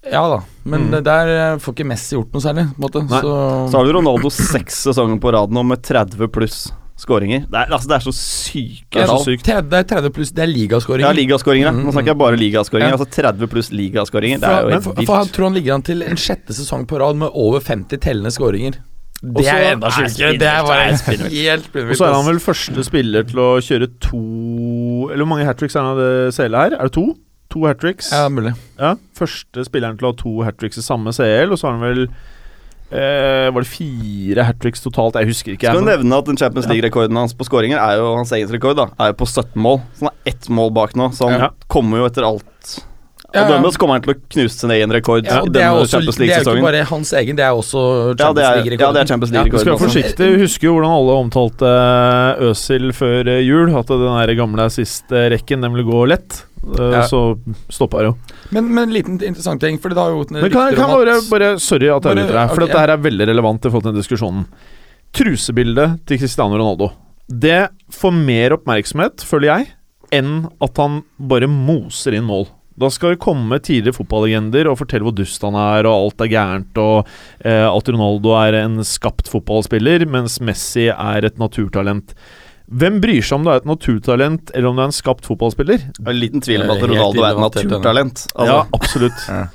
[0.08, 1.00] Ja da, men Mm.
[1.04, 2.68] der eh, får ikke Messi gjort noe særlig.
[3.10, 3.32] Så,
[3.68, 7.44] Så har du Ronaldo seks sesonger på rad nå med 30 pluss skåringer.
[7.46, 9.36] Det altså, det er så syke Det så tall.
[9.36, 11.06] Det, 30, det er 30 pluss, det er ligaskåringer.
[11.06, 11.72] Ja, ligaskåringer.
[11.78, 12.90] Nå snakker jeg bare ligaskåringer.
[12.92, 12.98] Ja.
[12.98, 14.42] Altså 30 pluss ligaskåringer.
[14.42, 15.34] Det er jo helt for han vilt.
[15.36, 18.80] tror han ligger an til en sjette sesong på rad med over 50 tellende skåringer.
[19.18, 20.38] Det Også- er enda sjukere.
[20.38, 20.82] Det er bare
[21.34, 24.20] helt Og så er han vel første spiller til å kjøre to
[25.10, 26.76] Eller hvor mange hat tricks er han av det CL her?
[26.78, 27.06] Er det to?
[27.50, 28.12] To hat tricks?
[28.12, 28.52] Ja, mulig.
[28.78, 31.78] Ja, første spilleren til å ha to hat tricks i samme CL, og så har
[31.78, 32.08] han vel
[32.90, 35.14] eh, Var det fire hat tricks totalt?
[35.20, 35.68] Jeg husker ikke.
[35.70, 38.76] Skal jeg, nevne at den Champions League-rekorden hans på skåringer er jo hans egen rekord,
[38.80, 38.88] da.
[38.98, 39.80] Er jo på 17 mål.
[39.98, 41.50] Så han har ett mål bak nå, så han Ja.
[41.68, 42.78] kommer jo etter alt.
[43.34, 43.70] Ja, Og ja.
[43.74, 46.40] så kommer han til å knuse sin egen rekord Ja, det, er også, det er
[46.40, 47.82] jo ikke bare hans egen, det er også
[48.16, 48.80] Champions er, League-rekorden.
[48.80, 49.96] ja, det er Champions Vi skal League-rekorden.
[50.16, 50.30] være.
[50.32, 53.74] Vi husker jo hvordan alle omtalte eh, Øsil før eh, jul.
[53.76, 56.38] At den der gamle assist-rekken den ville gå lett.
[56.64, 57.02] Eh, Ja.
[57.04, 57.20] Så
[57.68, 58.16] stoppa det jo.
[58.56, 61.20] Men, men en liten interessant ting, for det har jo gått Men kan, kan bare,
[61.28, 63.84] bare Sorry at jeg avbryter deg, for okay, dette her er veldig relevant i forhold
[63.90, 64.48] til den diskusjonen.
[65.12, 66.90] Trusebildet til Cristiano Ronaldo.
[67.28, 69.68] Det får mer oppmerksomhet, føler jeg,
[70.16, 72.48] enn at han bare moser inn mål.
[72.78, 76.32] Da skal det komme tidligere fotballegender og fortelle hvor dust han er, og alt er
[76.32, 77.08] gærent, og
[77.42, 82.14] eh, at Ronaldo er en skapt fotballspiller, mens Messi er et naturtalent.
[82.68, 85.86] Hvem bryr seg om du er et naturtalent, eller om du er en skapt fotballspiller?
[85.88, 88.26] Jeg er liten tvil om at Ronaldo er et naturtalent.
[88.34, 89.24] Altså, ja, absolutt.
[89.26, 89.46] Ja.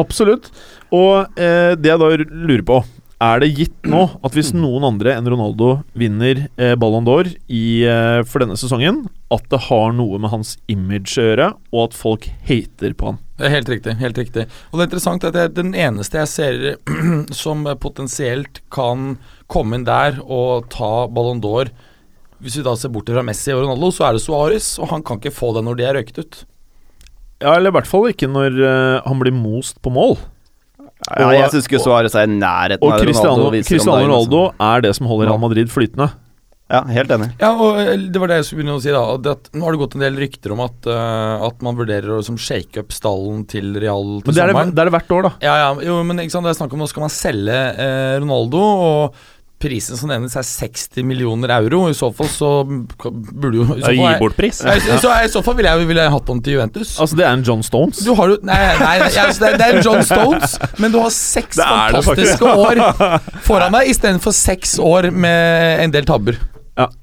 [0.00, 0.48] Absolutt.
[0.94, 2.80] Og eh, det jeg da lurer på
[3.20, 8.20] Er det gitt nå at hvis noen andre enn Ronaldo vinner eh, Ballon d'Or eh,
[8.24, 12.30] for denne sesongen, at det har noe med hans image å gjøre, og at folk
[12.48, 13.20] hater på han?
[13.36, 13.96] Det er helt riktig.
[14.00, 16.58] helt riktig Og det er interessant at det er den eneste jeg ser
[17.42, 19.14] som potensielt kan
[19.52, 21.68] komme inn der og ta Ballon d'Or
[22.40, 25.04] Hvis vi da ser bort fra Messi og Ronaldo, så er det Suárez, og han
[25.04, 26.42] kan ikke få det når de er røyket ut.
[27.44, 30.16] Ja, eller i hvert fall ikke når eh, han blir most på mål.
[31.08, 33.62] Ja, jeg syns ikke Suárez er i nærheten Og av Cristiano, Ronaldo.
[33.66, 34.02] Cristiano.
[34.04, 36.10] Ronaldo er det som holder Real Madrid flytende.
[36.70, 37.32] Ja, helt enig.
[37.40, 38.92] Ja, og eh, det var det jeg skulle begynne å si.
[38.94, 42.12] da at, Nå har det gått en del rykter om at, uh, at man vurderer
[42.14, 44.94] å liksom, shake up stallen til Real til Men det er det, det er det
[44.94, 45.32] hvert år, da.
[45.42, 48.14] Ja, ja, jo, men ikke sant, det er snakk om nå skal man selge eh,
[48.22, 49.20] Ronaldo, og
[49.60, 51.82] prisen som nevnes er 60 millioner euro.
[51.90, 54.62] I så fall så burde jo i så Gi bort pris.
[54.64, 56.94] Ja, i så- I så fall ville jeg, vil jeg hatt den til Juventus.
[56.98, 58.00] Altså, det er en John Stones.
[58.04, 61.10] Du har Nei, nei, nei altså, det, er, det er John Stones, men du har
[61.14, 62.80] seks fantastiske år
[63.46, 66.38] foran deg istedenfor seks år med en del tabber.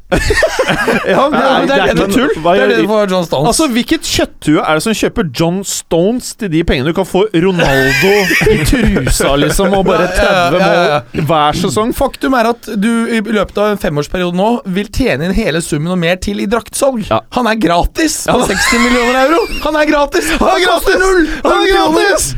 [0.08, 2.30] Ja, det er, det er ikke noe tull.
[2.40, 3.50] Det er det du får John Stones.
[3.52, 6.88] Altså, Hvilket kjøtthue er det som kjøper John Stones til de pengene?
[6.94, 8.14] Du kan få Ronaldo
[8.54, 11.00] i trusa, liksom, og bare 30 Ja, ja, ja.
[11.20, 11.92] mål hver sesong.
[11.98, 15.92] Faktum er at du i løpet av en femårsperiode nå vil tjene inn hele summen
[15.98, 17.04] og mer til i draktsalg.
[17.12, 17.20] Ja.
[17.36, 19.44] Han er gratis på 60 millioner euro!
[19.68, 20.32] Han er gratis!
[20.40, 21.02] Han er gratis!
[21.04, 21.26] Null!
[21.44, 22.32] Han er gratis!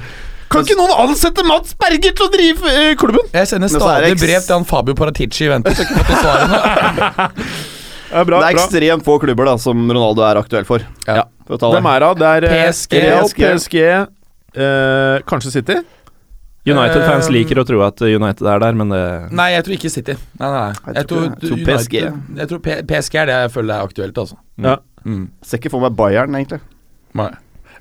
[0.49, 3.27] Kan ikke noen ansette Mats Berger til å drive uh, klubben?
[3.35, 6.49] Jeg sender er stadig brev til han Fabio Paratici i så Jeg har ikke fått
[6.49, 7.29] noe.
[8.09, 8.63] Ja, bra, Det er bra.
[8.65, 10.81] ekstremt få klubber da som Ronaldo er aktuell for.
[11.05, 11.27] Ja.
[11.45, 11.69] For å ta.
[11.75, 12.09] Hvem er det?
[12.17, 12.95] Det er eh, PSG.
[13.03, 15.75] Real, PSG, eh, kanskje City?
[16.69, 19.03] United-fans Eh, liker å tro at United er der, men det
[19.37, 20.15] Nei, jeg tror ikke City.
[20.41, 20.95] Nei, nei, nei.
[20.97, 21.27] Jeg tror.
[21.29, 21.95] Jeg tror PSG.
[22.01, 22.59] United- Jeg tror
[22.89, 24.39] PSG er det jeg føler er aktuelt, altså.
[24.57, 24.75] Ja.
[25.05, 25.23] Mm.
[25.45, 26.59] Ser ikke for meg Bayern, egentlig.
[27.13, 27.29] Nei.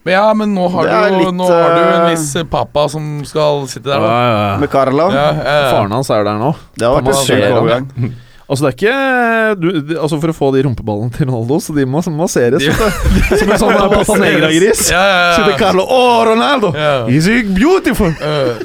[0.06, 3.08] Men ja, men nå har, du, litt, nå har du en eh, viss pappa som
[3.28, 4.14] skal sitte der, da.
[4.14, 4.56] ja.
[4.62, 5.08] Med Carla.
[5.12, 5.68] Ja, ja, ja.
[5.74, 6.54] Faren hans er jo der nå.
[6.78, 8.14] Det har vært en syk overgang.
[8.48, 11.74] Altså det er ikke du, de- Altså For å få de rumpeballene til Ronaldo, så
[11.76, 12.62] de må masseres.
[12.64, 13.34] De- vet.
[13.42, 14.86] Som en sånn Patanegra-gris.
[14.94, 15.34] Ja, ja, ja.
[15.36, 16.70] Sitter Carlo Å, Ronaldo!
[16.72, 16.94] Ja.
[17.10, 18.14] He's beautiful!
[18.24, 18.62] Øh,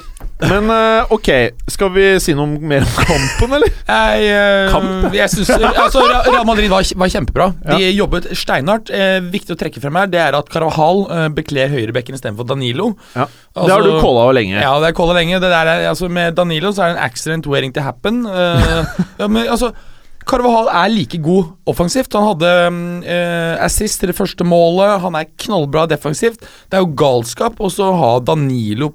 [0.49, 1.29] Men eh, ok,
[1.71, 3.69] skal vi si noe mer om kampen, eller?
[3.87, 7.49] jeg, uh, Kamp, jeg synes, altså, Real Madrid var, var kjempebra.
[7.67, 8.91] De jobbet steinhardt.
[8.93, 12.93] Eh, viktig å trekke frem her Det er at Carahal eh, bekler høyrebekken istedenfor Danilo.
[13.15, 13.27] Ja.
[13.53, 14.59] Altså- det har du calla lenge.
[14.59, 15.39] Ja, det er calla lenge.
[15.43, 18.23] Er, altså, med Danilo så er det en accident waiting to happen.
[18.27, 18.85] Uh,
[19.21, 19.73] ja, men altså
[20.29, 22.13] Carvajal er like god offensivt.
[22.17, 25.01] Han hadde mm, eh, assist til det første målet.
[25.03, 26.43] Han er knallbra defensivt.
[26.69, 28.91] Det er jo galskap å ha Danilo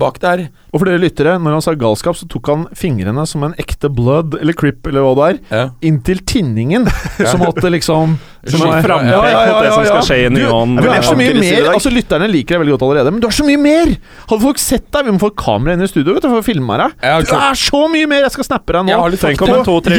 [0.00, 0.46] bak der.
[0.70, 3.90] Og for dere lyttere, når han sa galskap, så tok han fingrene som en ekte
[3.92, 5.64] blood, eller crip, eller hva det er, Ja.
[5.82, 6.86] inntil tinningen.
[7.30, 10.76] Som at liksom som er- mot det som skal skje i Du, Nyon.
[10.80, 11.68] du er så mye mer.
[11.74, 13.86] Altså Lytterne liker deg veldig godt allerede, men du er så mye mer!
[14.30, 16.44] Hadde folk sett deg Vi må få kamera inn i studio vet du, for å
[16.44, 16.92] filme deg.
[17.26, 18.22] Du er så mye mer!
[18.24, 18.88] Jeg skal snappe deg nå.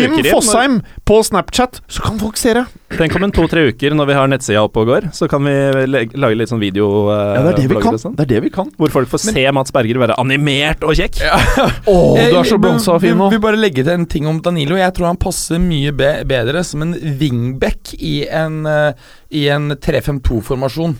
[0.02, 0.16] Jim.
[0.42, 2.66] Fosheim på Snapchat, så kan folk se det.
[2.98, 5.54] Tenk om en to-tre uker, når vi har nettsida oppe og går, så kan vi
[5.88, 7.98] lage litt sånn video eh, Ja, det er det vi kan.
[8.02, 8.16] sånn.
[8.18, 8.70] Det er det vi kan.
[8.78, 11.22] Hvor folk får se Mats Berger være animert og kjekk.
[11.94, 13.30] Å, du er så blonsa og fin nå.
[13.32, 14.78] Vi vil bare legge til en ting om Danilo.
[14.80, 18.92] Jeg tror han passer mye be bedre som en wingback i en, uh,
[19.32, 20.98] i en 3-5-2-formasjon.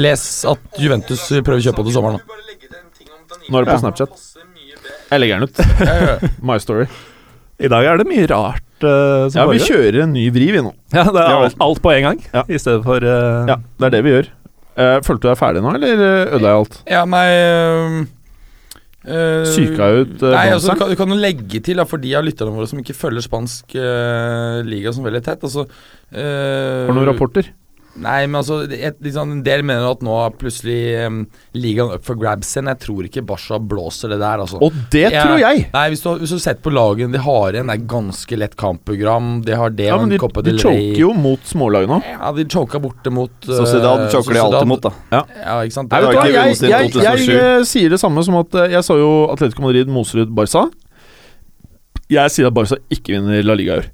[0.00, 2.20] Les at Juventus prøver å kjøpe til sommeren.
[3.50, 3.82] Nå er det på Ja.
[3.82, 4.26] Snapchat.
[5.10, 6.34] Jeg legger den ut.
[6.46, 6.86] My story.
[7.60, 9.70] I dag er det mye rart eh, som Ja, vi foregår.
[9.70, 10.72] kjører en ny vriv, vi nå.
[10.94, 12.44] Ja, det er alt, alt på en gang, Ja.
[12.48, 14.30] i stedet for uh, Ja, det er det vi gjør.
[14.78, 16.80] Uh, følte du deg ferdig nå, eller ødela jeg alt?
[16.88, 18.06] Ja, nei
[19.00, 21.96] Uh, Syka ut uh, Nei, altså, du kan, du kan jo legge til, da, for
[22.02, 26.18] de av lytterne våre som ikke følger spansk uh, liga som veldig tett altså, uh,
[26.20, 27.48] Har du noen rapporter?
[28.00, 31.18] Nei, men altså et, liksom, En del mener at nå er plutselig um,
[31.56, 32.70] ligaen up for grabs igjen.
[32.72, 34.60] Jeg tror ikke Basha blåser det der, altså.
[34.64, 35.66] Og det jeg, tror jeg!
[35.74, 38.40] Nei, hvis du, hvis du har sett på lagene de har igjen, det er ganske
[38.40, 39.30] lett kampprogram.
[39.46, 42.00] De har det Ja, men en de, de choker jo mot smålag nå.
[42.08, 45.24] Ja, de choka borte mot uh, Sociedad choker de alltid mot, da.
[45.44, 45.92] Ja, ikke sant.
[45.92, 47.34] Nei, Det vet du hva, jeg, jeg, jeg, 2007.
[47.36, 50.66] eh, sier det samme som at eh, jeg sa jo Atletico Madrid moser ut Barca.
[52.10, 53.90] Jeg sier at Barca ikke vinner La Liga i år.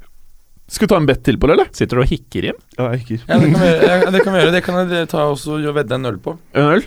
[0.67, 1.69] Skal vi ta en bet til på det, eller?
[1.77, 2.61] Sitter du og hikker, igjen?
[2.75, 3.21] Ja, jeg hikker.
[3.29, 3.71] ja, det kan vi.
[3.71, 4.55] Ja, det kan vi gjøre.
[4.57, 6.35] Det kan jeg ta også og vedde en øl på.
[6.59, 6.87] En øl?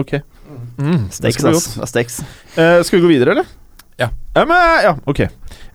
[0.00, 0.14] Ok.
[0.78, 1.66] Mm, det Steks, ass.
[1.76, 2.20] Det steks.
[2.56, 3.50] Eh, skal vi gå videre, eller?
[4.00, 4.08] Ja.
[4.32, 5.26] Ja, men, ja ok.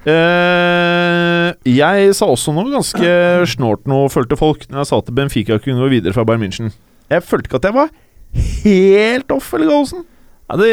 [0.04, 3.12] Uh, jeg sa også noe ganske
[3.54, 6.74] snålt nå, følte folk, når jeg sa at Benfica kunne gå videre fra Bayern München.
[7.12, 7.94] Jeg følte ikke at jeg var
[8.66, 10.04] helt off, eller Gallosen.
[10.50, 10.72] Ja, de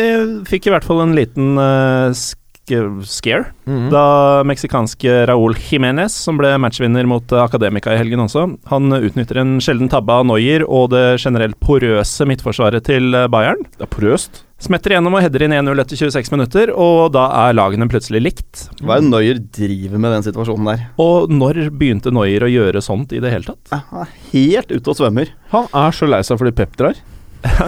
[0.51, 2.11] fikk i hvert fall en liten eh,
[3.04, 3.90] scare -hmm.
[3.90, 9.40] da meksikanske Raúl Jiménez, som ble matchvinner mot eh, Academica i helgen også, han utnytter
[9.40, 13.62] en sjelden tabbe av Noyer og det generelt porøse midtforsvaret til eh, Bayern.
[13.78, 14.44] Det er porøst.
[14.61, 18.66] Smetter gjennom og header inn 1-0 etter 26 minutter, og da er lagene plutselig likt.
[18.83, 20.83] Hva er det Noyer driver med den situasjonen der?
[21.00, 23.72] Og når begynte Noyer å gjøre sånt i det hele tatt?
[23.72, 25.33] Han er helt ute og svømmer.
[25.54, 27.00] Han er så lei seg fordi Pep drar.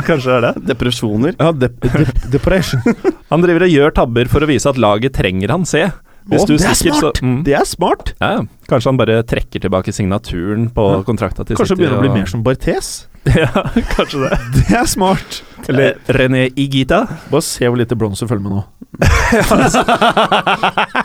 [0.07, 0.55] Kanskje det er det.
[0.73, 1.37] Depresjoner.
[1.39, 2.83] Ja, de de depression.
[3.33, 5.87] Han driver og gjør tabber for å vise at laget trenger han se.
[6.29, 7.23] Hvis oh, du det er stikker, så- smart!
[7.23, 7.39] mm.
[7.49, 8.13] Det er smart!
[8.21, 8.43] Ja, ja.
[8.71, 11.01] Kanskje han bare trekker tilbake signaturen på Ja.
[11.03, 11.81] kontrakta til Kanskje City.
[11.83, 12.93] begynner å bli mer som Barthes.
[13.43, 13.49] ja,
[13.97, 14.39] kanskje det.
[14.69, 15.41] Det er smart!
[15.71, 17.07] Eller René Igita.
[17.31, 18.63] Bare se hvor lite blomster følger med nå.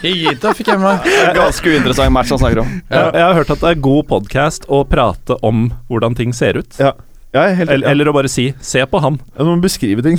[0.06, 1.10] Igita fikk jeg med meg.
[1.38, 2.72] Ganske uinteressant match han snakker om.
[2.90, 6.58] Jeg, jeg har hørt at det er god podkast å prate om hvordan ting ser
[6.62, 6.78] ut.
[6.82, 6.94] Ja.
[7.36, 9.20] Er helt Eller, eller å bare si 'se på han'.
[9.38, 10.18] Du må beskrive ting.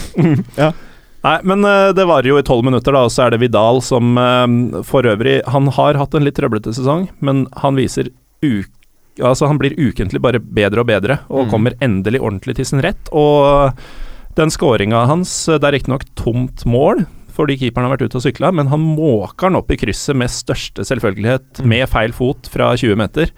[1.25, 3.81] Nei, men eh, det varer jo i tolv minutter, da, og så er det Vidal
[3.83, 8.11] som eh, for øvrig Han har hatt en litt trøblete sesong, men han viser
[8.43, 8.63] u
[9.19, 11.51] Altså, han blir ukentlig bare bedre og bedre, og Mm.
[11.51, 13.09] kommer endelig ordentlig til sin rett.
[13.13, 13.73] Og
[14.37, 18.23] den scoringa hans, eh, det er riktignok tomt mål, fordi keeperen har vært ute og
[18.23, 21.67] sykla, men han måker den opp i krysset med største selvfølgelighet, Mm.
[21.67, 23.31] med feil fot fra 20 meter.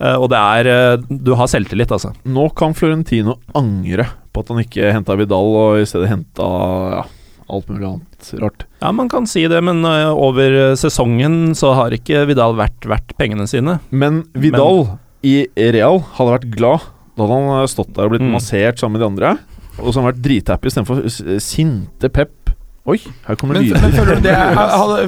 [0.00, 2.14] Eh, og det er eh, Du har selvtillit, altså.
[2.24, 6.46] Nå kan Florentino angre på at han ikke henta Vidal, og i stedet henta
[6.94, 7.02] ja,
[7.50, 8.64] alt mulig annet rart.
[8.80, 13.16] Ja, man kan si det, men eh, over sesongen så har ikke Vidal vært verdt
[13.18, 13.80] pengene sine.
[13.90, 14.86] Men Vidal
[15.26, 16.86] i Real hadde vært glad.
[17.18, 18.32] Da hadde han stått der og blitt Mm.
[18.38, 19.32] massert sammen med de andre.
[19.80, 22.54] Og så hadde han vært drithappy istedenfor sinte Pep.
[22.88, 24.34] Oi, her kommer Men, det men føler, du det,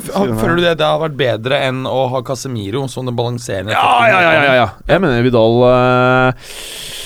[0.43, 3.95] føler du det det har vært bedre enn å ha Casemiro som den balanserende Ja,
[4.11, 4.67] ja, ja, ja, ja.
[4.91, 6.51] Jeg mener Vidal uh...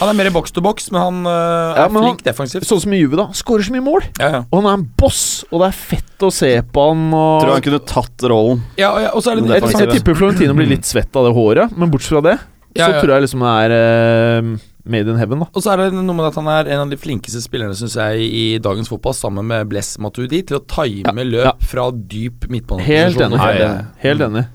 [0.01, 2.67] Han er mer box to box, men han uh, Ja, er men han- flink defensivt.
[2.69, 3.29] Sånn som i Juve, da.
[3.39, 4.05] Skårer så mye mål.
[4.21, 4.41] Ja, ja.
[4.51, 7.07] Og han er en boss, og det er fett å se på han.
[7.17, 8.61] Og Tror han kunne tatt rollen.
[8.77, 11.31] Ja, og- ja, og så er det jeg, jeg tipper Florentino blir litt svett av
[11.31, 12.37] det håret, men bortsett fra det,
[12.77, 13.01] Ja, så ja.
[13.07, 14.51] tror jeg liksom det er eh,
[14.91, 15.51] made in heaven, da.
[15.53, 17.97] Og så er det noe med at han er en av de flinkeste spillerne synes
[17.99, 21.57] jeg i dagens fotball, sammen med Bless Matuidi, til å time løp ja.
[21.73, 22.93] fra dyp midtbaneposisjon.
[22.93, 23.43] Helt enig.
[23.43, 23.89] Helt enig.
[24.07, 24.47] Helt enig.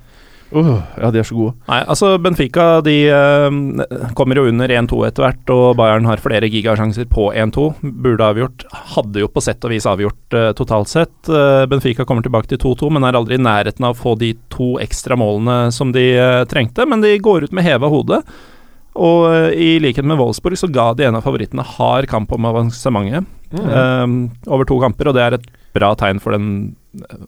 [0.52, 1.54] Uh, ja, de er så gode.
[1.70, 6.50] Nei, altså Benfica de uh, kommer jo under 1-2 etter hvert, og Bayern har flere
[6.52, 7.68] gigasjanser på 1-2.
[8.04, 8.66] Burde avgjort.
[8.98, 11.16] Hadde jo på sett og vis avgjort uh, totalt sett.
[11.32, 14.34] Eh, Benfica kommer tilbake til 2-2, men er aldri i nærheten av å få de
[14.52, 16.06] to ekstra målene som de
[16.52, 16.86] trengte.
[16.90, 18.20] Men de går ut med heva hode.
[19.00, 22.50] Og eh, i likhet med Wolfsburg så ga de en av favorittene hard kamp om
[22.50, 24.06] avansementet eh,
[24.52, 26.48] over to kamper, og det er et bra tegn for den
[27.00, 27.26] eh,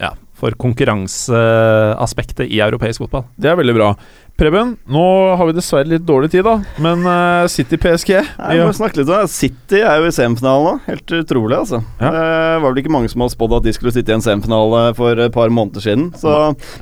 [0.00, 3.28] ja, for konkurranseaspektet i europeisk fotball.
[3.36, 3.92] Det er veldig bra.
[4.40, 5.04] Preben, nå
[5.36, 6.54] har vi dessverre litt dårlig tid, da.
[6.82, 9.30] Men uh, City PSG Nei, vi må snakke litt om det.
[9.30, 10.72] City er jo i semifinalen nå.
[10.88, 11.82] Helt utrolig, altså.
[12.00, 12.10] Ja.
[12.16, 12.24] Det
[12.64, 15.20] var vel ikke mange som hadde spådd at de skulle sitte i en semifinale for
[15.20, 16.08] et par måneder siden.
[16.18, 16.32] Så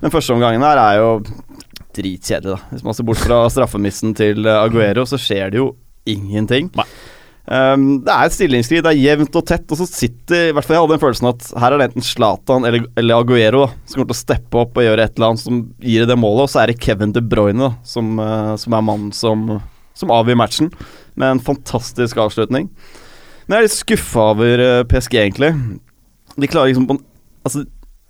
[0.01, 1.11] den første omgangen her er jo
[1.96, 2.72] dritkjedelig, da.
[2.74, 5.70] Hvis man ser bort fra straffemissen til eh, Aguero, så skjer det jo
[6.09, 6.70] ingenting.
[7.50, 10.66] Um, det er et stillingskrig, det er jevnt og tett, og så sitter I hvert
[10.68, 13.70] fall jeg hadde den følelsen at her er det enten Zlatan eller, eller Aguero da,
[13.88, 16.44] som kommer til å steppe opp og gjøre et eller annet som gir det målet,
[16.44, 19.42] og så er det Kevin De Bruyne da, som, uh, som er mannen som,
[19.98, 20.70] som avgjør matchen
[21.18, 22.68] med en fantastisk avslutning.
[23.48, 25.48] Men jeg er litt skuffa over eh, PSG, egentlig.
[26.38, 27.07] De klarer liksom på en-
[27.42, 27.64] Altså,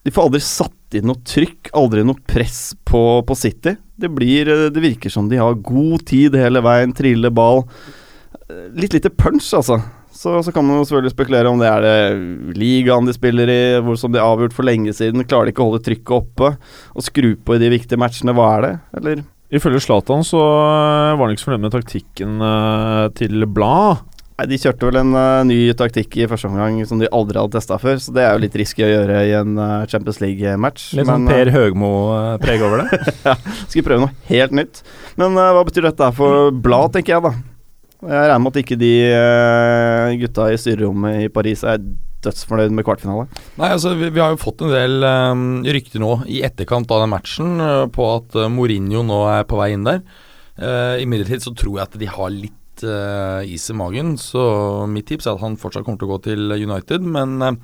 [0.05, 3.77] de får aldri satt inn noe trykk, aldri noe press på, på City.
[4.01, 7.67] Det blir eh, Det virker som de har god tid hele veien, triller ball.
[8.49, 9.81] Eh, Litt lite punch, altså.
[10.21, 13.97] Så, så kan man selvfølgelig spekulere om det er det ligaen de spiller i, hvor
[13.97, 15.23] som de har avgjort for lenge siden.
[15.25, 18.35] Klarer de ikke å holde trykket oppe og skru på i de viktige matchene?
[18.37, 18.73] Hva er det?
[19.01, 22.43] Eller Ifølge Zlatan så eh, var han ikke så fornøyd med taktikken
[23.19, 24.05] til Blad.
[24.41, 27.59] Nei, De kjørte vel en uh, ny taktikk i første omgang som de aldri hadde
[27.59, 30.95] testa før, så det er jo litt risky å gjøre i en uh, Champions League-match.
[30.97, 33.01] Litt sånn Per Høgmo-preg over det.
[33.29, 33.35] ja,
[33.67, 34.81] skal prøve noe helt nytt.
[35.21, 37.35] Men uh, hva betyr dette for Blad, tenker jeg, da?
[38.01, 41.83] Jeg regner med at ikke de eh, gutta i styrerommet i Paris er
[42.25, 43.27] dødsfornøyd med kvartfinale.
[43.61, 47.05] Nei, altså vi, vi har jo fått en del um, rykter nå i etterkant av
[47.05, 50.01] den matchen uh, på at uh, Mourinho nå er på vei inn der.
[50.57, 55.09] Uh, Imidlertid så tror jeg at de har litt eh, is i magen, så mitt
[55.11, 57.59] tips er at han fortsatt kommer til å gå til United, men eh,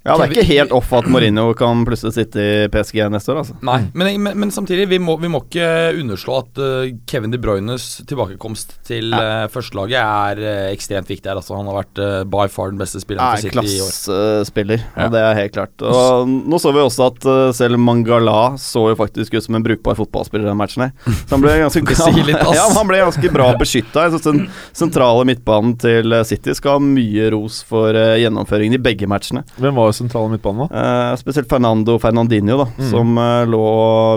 [0.00, 3.42] Ja, det er ikke helt off at Mourinho kan plutselig sitte i PSG neste år,
[3.42, 3.56] altså.
[3.68, 5.66] Nei, men, men, men samtidig, vi må, vi må ikke
[6.00, 11.36] underslå at uh, Kevin De Bruynes tilbakekomst til uh, førstelaget er uh, ekstremt viktig her.
[11.36, 12.00] Altså, han har vært
[12.32, 13.90] by far den beste spilleren for City i år.
[13.92, 15.04] klassespiller, Ja.
[15.04, 15.84] og det er helt klart.
[15.84, 17.28] Og nå så vi også at
[17.60, 20.96] selv Mangala så jo faktisk ut som en brukbar fotballspiller i den matchen her.
[21.26, 24.08] Så han ble ganske, litt, ja, han ble ganske bra beskytta.
[24.16, 29.44] Den sentrale midtbanen til City skal ha mye ros for gjennomføringen i begge matchene.
[29.60, 30.80] Hvem var sentrale midtbanen, da?
[31.12, 32.90] Eh, spesielt Fernando Fernandinho, da, Mm.
[32.90, 33.62] som uh, lå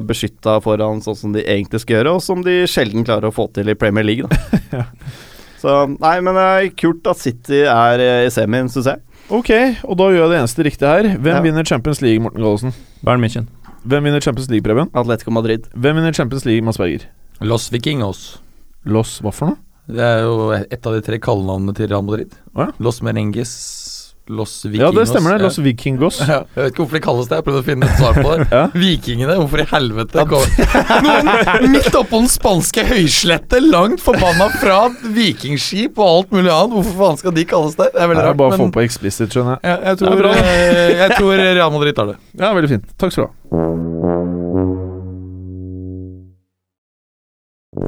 [0.08, 3.48] beskytta foran sånn som de egentlig skal gjøre, og som de sjelden klarer å få
[3.54, 4.28] til i Premier League.
[4.28, 4.86] Da.
[5.64, 9.00] Så nei, men det er kult at City er eh, i semien, syns jeg.
[9.32, 9.50] Ok,
[9.88, 11.08] og da gjør jeg det eneste riktige her.
[11.18, 11.42] Hvem Ja.
[11.46, 12.74] vinner Champions League, Morten Gallosen?
[13.04, 13.48] Bayern München.
[13.88, 14.90] Hvem vinner Champions League, Preben?
[14.94, 15.70] Atletico Madrid.
[15.76, 17.06] Hvem vinner Champions League, Mads Berger?
[17.42, 18.40] Los Vikingos.
[18.86, 19.58] Los hva for noe?
[19.88, 22.32] Det er jo et av de tre kallenavnene til Real Madrid.
[22.56, 22.72] Oh, ja.
[22.80, 23.52] Los Merengues,
[24.28, 25.44] Los Vikingos Ja, det stemmer det.
[25.44, 26.20] Los Vikingos.
[26.24, 27.40] Ja, jeg vet ikke hvorfor de kalles det.
[27.40, 28.46] Jeg prøvde å finne et svar på det.
[28.54, 28.64] Ja.
[28.78, 30.44] Vikingene, hvorfor i helvete kom
[31.08, 34.78] Noen midt oppå den spanske høyslettet, langt forbanna fra
[35.16, 36.76] vikingskip og alt mulig annet.
[36.78, 37.90] Hvorfor faen skal de kalles det?
[37.96, 38.40] Det er veldig rart.
[38.44, 38.64] bare men...
[38.64, 39.64] få på explicit, skjønner jeg.
[39.72, 42.18] jeg, jeg, tror, eh, jeg tror Real Madrid tar det.
[42.38, 42.96] Ja, veldig fint.
[43.00, 43.34] Takk skal du ha.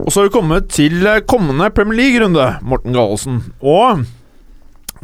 [0.06, 3.42] Og så har vi kommet til eh, kommende Premier League-runde, Morten Gallosen.
[3.62, 4.04] Og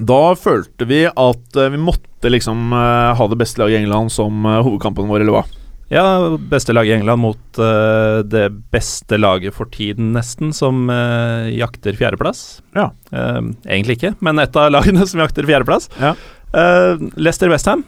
[0.02, 4.14] da følte vi at eh, vi måtte liksom eh, ha det beste laget i England
[4.14, 5.44] som eh, hovedkampen vår, eller hva?
[5.92, 6.06] Ja,
[6.50, 11.98] beste laget i England mot uh, det beste laget for tiden, nesten, som uh, jakter
[12.00, 12.62] fjerdeplass.
[12.78, 12.94] Ja.
[13.12, 15.90] Uh, egentlig ikke, men et av lagene som jakter fjerdeplass.
[16.00, 16.14] Ja.
[17.20, 17.84] Leicester Westham.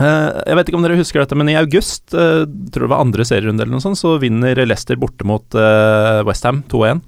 [0.00, 3.62] Jeg vet ikke om dere husker dette, men i august, tror det var andre serierunde
[3.62, 7.04] eller noe sånt, så vinner Leicester borte mot uh, Westham 2-1.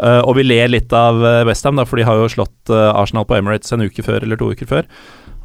[0.00, 3.26] Uh, og vi ler litt av uh, Westham, for de har jo slått uh, Arsenal
[3.28, 4.88] på Emirates en uke før eller to uker før.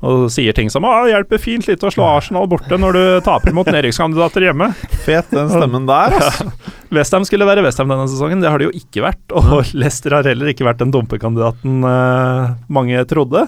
[0.05, 3.55] Og sier ting som 'Å, hjelper fint litt å slå Arsenal borte når du taper
[3.55, 4.73] mot nedrykkskandidater hjemme'.
[5.05, 6.51] Fet den stemmen der, altså.
[6.95, 9.23] Westham skulle være Westham denne sesongen, det har de jo ikke vært.
[9.35, 13.47] Og Leicester har heller ikke vært den dumpekandidaten uh, mange trodde.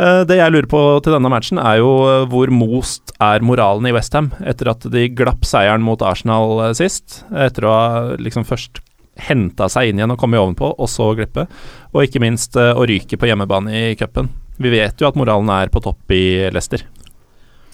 [0.00, 3.88] Eh, det jeg lurer på til denne matchen, er jo eh, hvor most er moralen
[3.88, 7.24] i Westham etter at de glapp seieren mot Arsenal eh, sist.
[7.34, 8.82] Etter å ha liksom først
[9.28, 11.46] henta seg inn igjen og kommet ovenpå, og så glippe.
[11.92, 14.30] Og ikke minst eh, å ryke på hjemmebane i cupen.
[14.60, 16.84] Vi vet jo at moralen er på topp i Leicester.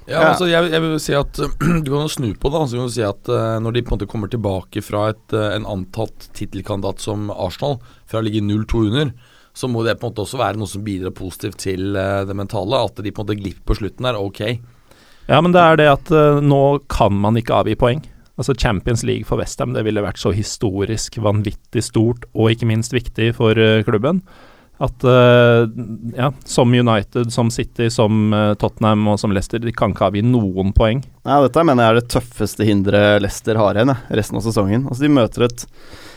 [0.06, 0.26] Ja, Ja.
[0.30, 1.38] altså jeg, jeg vil si at
[1.84, 2.60] Du kan jo snu på det.
[2.60, 5.08] Altså, du kan jo si at uh, Når de på en måte kommer tilbake fra
[5.10, 9.10] et, uh, en antatt tittelkandidat som Arsenal, fra å ligge 0-2 under,
[9.56, 12.38] så må det på en måte også være noe som bidrar positivt til uh, det
[12.38, 12.84] mentale.
[12.86, 14.44] At de på en måte glipper på slutten der, ok.
[15.26, 16.10] Ja, men det er det at
[16.46, 18.04] nå kan man ikke avgi poeng.
[18.36, 22.92] Altså Champions League for Westham, det ville vært så historisk vanvittig stort og ikke minst
[22.92, 24.20] viktig for eh, klubben.
[24.76, 25.62] At eh,
[26.18, 30.24] ja, som United, som City, som eh, Tottenham og som Leicester, de kan ikke avgi
[30.26, 31.00] noen poeng.
[31.24, 34.84] Nei, Dette mener jeg er det tøffeste hinderet Leicester har igjen resten av sesongen.
[34.90, 35.64] Altså De møter et,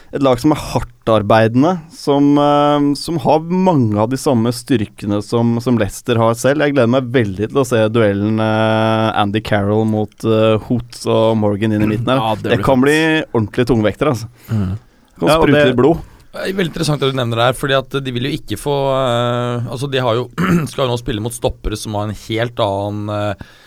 [0.10, 5.58] et lag som er hardtarbeidende, som, eh, som har mange av de samme styrkene som,
[5.62, 6.65] som Leicester har selv.
[6.65, 11.38] Jeg gleder meg veldig til å se duellen eh, Andy Carroll mot uh, Hoots og
[11.41, 12.22] Morgan inn i midten her.
[12.24, 13.00] Ja, det det, kan kan bli
[13.34, 14.30] ordentlig tungvekter, altså.
[14.48, 16.06] Kan Ja, sprute det- litt blod.
[16.30, 19.65] Veldig interessant at du nevner det her, fordi at de vil jo ikke få eh,
[19.74, 20.28] Altså, de har jo
[20.69, 23.58] skal jo nå spille mot stoppere som har en helt annen eh, eh,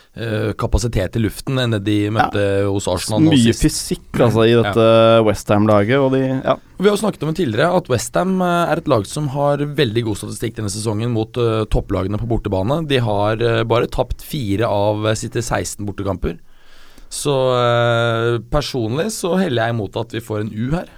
[0.60, 4.84] kapasitet i luften enn det de møtte hos Arsenal nå Mye fysikk altså i dette
[5.24, 6.58] Westham-laget, de Ja.
[6.76, 10.02] Vi har jo snakket om det tidligere at Westham er et lag som har veldig
[10.10, 12.82] god statistikk denne sesongen mot uh, topplagene på bortebane.
[12.90, 16.36] De har uh, bare tapt fire av uh, sitt 16 bortekamper.
[17.12, 20.88] Så eh, personlig så heller jeg imot at vi får en U her.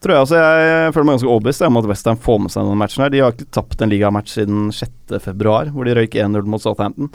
[0.00, 2.80] Tror jeg, altså, jeg føler meg ganske overbevist om at Westham får med seg denne
[2.80, 3.02] matchen.
[3.04, 7.10] her De har ikke tapt en ligamatch siden 6.2, hvor de røyk 1-0 mot Southampton.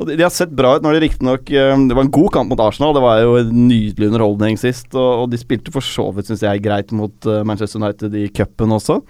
[0.00, 2.30] Og de, de har sett bra ut når de riktignok uh, Det var en god
[2.36, 4.88] kamp mot Arsenal, det var jo en nydelig underholdning sist.
[4.94, 8.28] Og, og de spilte for så vidt, syns jeg, greit mot eh, Manchester United i
[8.32, 9.02] cupen også.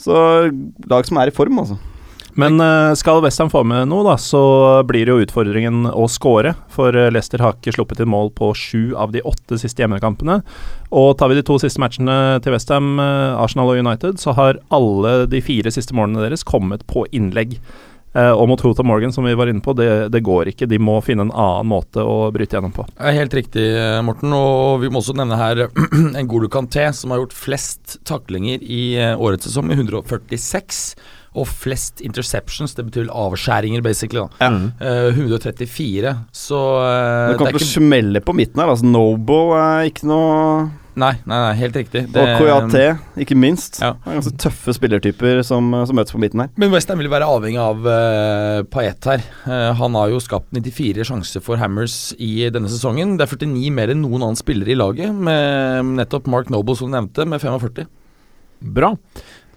[0.00, 0.14] Så
[0.90, 1.76] lag som er i form, altså.
[2.38, 4.42] Men eh, skal Westham få med noe, da, så
[4.86, 6.54] blir det jo utfordringen å score.
[6.74, 10.40] For eh, Leicester har ikke sluppet inn mål på sju av de åtte siste hjemmekampene.
[10.94, 15.24] Og tar vi de to siste matchene til Westham, Arsenal og United, så har alle
[15.30, 17.58] de fire siste målene deres kommet på innlegg.
[18.14, 20.68] Eh, og mot Hota Morgan, som vi var inne på, det, det går ikke.
[20.70, 22.86] De må finne en annen måte å bryte gjennom på.
[23.02, 24.30] Helt riktig, eh, Morten.
[24.36, 25.64] Og vi må også nevne her
[26.20, 30.84] en Golo Kanté, som har gjort flest taklinger i eh, årets sesong, med 146.
[31.34, 34.22] Og flest interceptions, det betyr avskjæringer, basically.
[34.38, 36.14] da Eh, 134.
[36.30, 38.70] Så uh, Det kommer det er til å ikke smelle på midten her.
[38.70, 42.04] Altså Noble er ikke noe Nei, nei, nei, helt riktig.
[42.12, 42.82] Det- Og KJT,
[43.24, 43.80] ikke minst.
[43.82, 43.92] Ja.
[43.98, 46.50] Det er ganske tøffe spillertyper som, som møtes på midten her.
[46.56, 49.24] Men Westham vil være avhengig av uh, Paet her.
[49.46, 53.16] Uh, han har jo skapt 94 sjanser for Hammers i denne sesongen.
[53.18, 56.90] Det er 49 mer enn noen annen spiller i laget, med nettopp Mark Noble som
[56.92, 57.88] du nevnte, med 45.
[58.74, 58.94] Bra.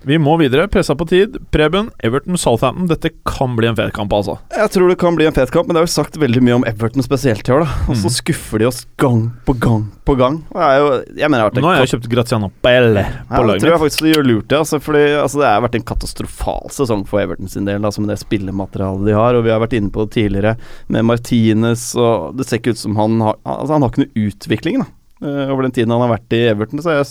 [0.06, 0.68] Vi må videre.
[0.72, 1.38] Pressa på tid.
[1.54, 2.88] Preben, Everton, Southampton.
[2.92, 4.38] Dette kan bli en fet kamp, altså.
[4.54, 6.58] Jeg tror det kan bli en fet kamp, men det er jo sagt veldig mye
[6.60, 7.66] om Everton spesielt i år.
[7.66, 10.40] da Og så skuffer de oss gang på gang på gang.
[10.56, 13.74] Er jo, jeg mener jeg Nå har jeg kjøpt Graziano Pelle på laget laget tror
[13.74, 14.60] jeg faktisk de gjør lurt i.
[14.60, 18.14] Altså, fordi altså, det har vært en katastrofal sesong for Everton sin del, altså, med
[18.14, 19.38] det spillematerialet de har.
[19.38, 20.56] Og vi har vært inne på det tidligere
[20.94, 24.28] med Martinez, og det ser ikke ut som han har Altså, han har ikke noe
[24.28, 24.88] utvikling da
[25.24, 26.84] eh, over den tiden han har vært i Everton.
[26.84, 27.10] Så jeg,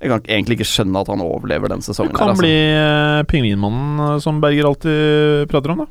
[0.00, 2.40] jeg kan egentlig ikke skjønne at han overlever den Det Du kan her, altså.
[2.40, 5.90] bli eh, pingvinmannen eh, som Berger alltid prater om, da.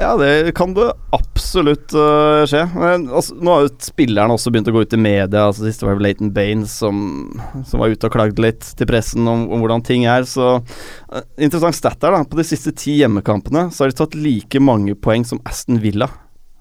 [0.00, 2.62] Ja, det kan det absolutt uh, skje.
[2.72, 5.42] Men, altså, nå har jo spillerne også begynt å gå ut i media.
[5.42, 7.02] Altså, siste var det Leighton Baines som,
[7.68, 10.24] som var ute og klagde litt til pressen om, om hvordan ting er.
[10.24, 12.24] Så uh, Interessant stat der, da.
[12.24, 16.08] På de siste ti hjemmekampene så har de tatt like mange poeng som Aston Villa.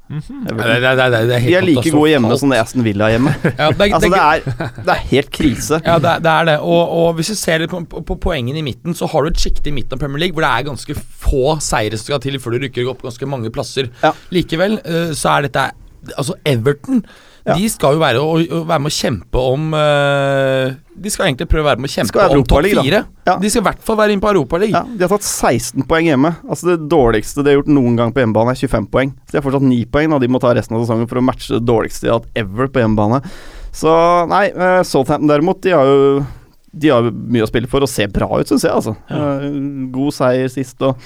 [0.10, 0.22] Mhm.
[0.28, 0.48] -hmm.
[0.50, 2.84] Det, det, det, det, det er helt de er like gode hjemme som det Aston
[2.84, 3.34] Villa hjemme.
[3.60, 4.42] Ja, det, er- Altså, er-
[4.86, 5.82] det er helt krise.
[5.86, 6.60] Ja, det, er- det er det.
[6.60, 9.28] Og, og hvis du ser litt på, på, på poengene i midten, så har du
[9.30, 12.20] et sjikte i midten av Premier League hvor det er ganske få seire som skal
[12.20, 13.90] til før du rykker opp ganske mange plasser.
[14.04, 14.12] Ja.
[14.32, 15.70] Likevel eh, så er dette
[16.18, 17.04] Altså, Everton
[17.50, 17.56] Ja.
[17.58, 20.70] De skal jo være, å, å være med å kjempe om uh,
[21.00, 23.02] De skal egentlig prøve å være med å kjempe om topp fire.
[23.26, 23.36] Ja.
[23.42, 24.94] De skal i hvert fall være inne på Europaligaen.
[24.94, 26.34] Ja, de har tatt 16 poeng hjemme.
[26.48, 29.14] Altså Det dårligste de har gjort noen gang på hjemmebane, er 25 poeng.
[29.26, 31.26] Så de har fortsatt 9 poeng, og de må ta resten av sesongen for å
[31.26, 33.22] matche det dårligste de har hatt ever på hjemmebane.
[33.80, 33.96] Så
[34.30, 36.00] nei, uh, Southampton derimot, de har jo
[36.70, 38.74] De har mye å spille for og ser bra ut, syns jeg.
[38.76, 39.46] altså Eh,
[39.94, 41.00] God seier sist og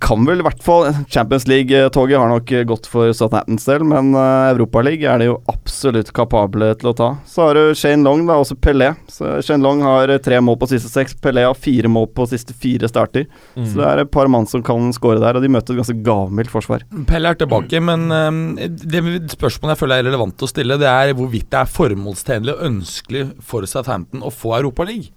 [0.00, 4.12] kan vel i hvert fall Champions League-toget har nok eh, gått for Southamptons del, men
[4.14, 7.08] uh, Europaliga er de jo absolutt kapable til å ta.
[7.28, 8.92] Så har du Shane Long, da, også Pelé.
[9.10, 11.16] Så Shane Long har eh, tre mål på siste seks.
[11.22, 13.28] Pelé har fire mål på siste fire starter.
[13.56, 13.66] Mm.
[13.66, 15.98] Så det er et par mann som kan skåre der, og de møter et ganske
[16.06, 16.86] gavmildt forsvar.
[17.10, 21.14] Pelle er tilbake, men um, det spørsmålet jeg føler er relevant å stille, det er
[21.18, 25.10] hvorvidt det er formålstjenlig og ønskelig for Southampton å få Europaligaen.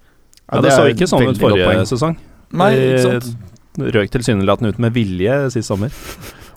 [0.46, 2.14] Ja, det, er så ikke sånn ut forrige sesong.
[2.54, 3.54] Nei, ikke sant?
[3.76, 5.94] Røk tilsynelatende ut med vilje sist sommer.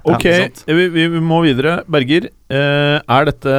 [0.07, 1.81] Ok, Ja, vi, vi vi må videre.
[1.91, 3.55] Berger, eh, er dette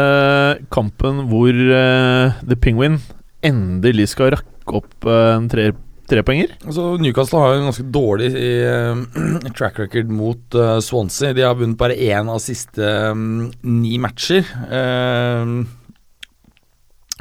[0.72, 2.98] kampen hvor eh, The Penguin
[3.44, 5.70] endelig skal rakke opp eh, en tre,
[6.10, 6.54] trepoenger?
[6.64, 11.34] Altså, Newcastle har jo en ganske dårlig eh, track record mot uh, Swansea.
[11.36, 14.48] De har vunnet bare én av siste um, ni matcher.
[14.72, 15.68] Uh,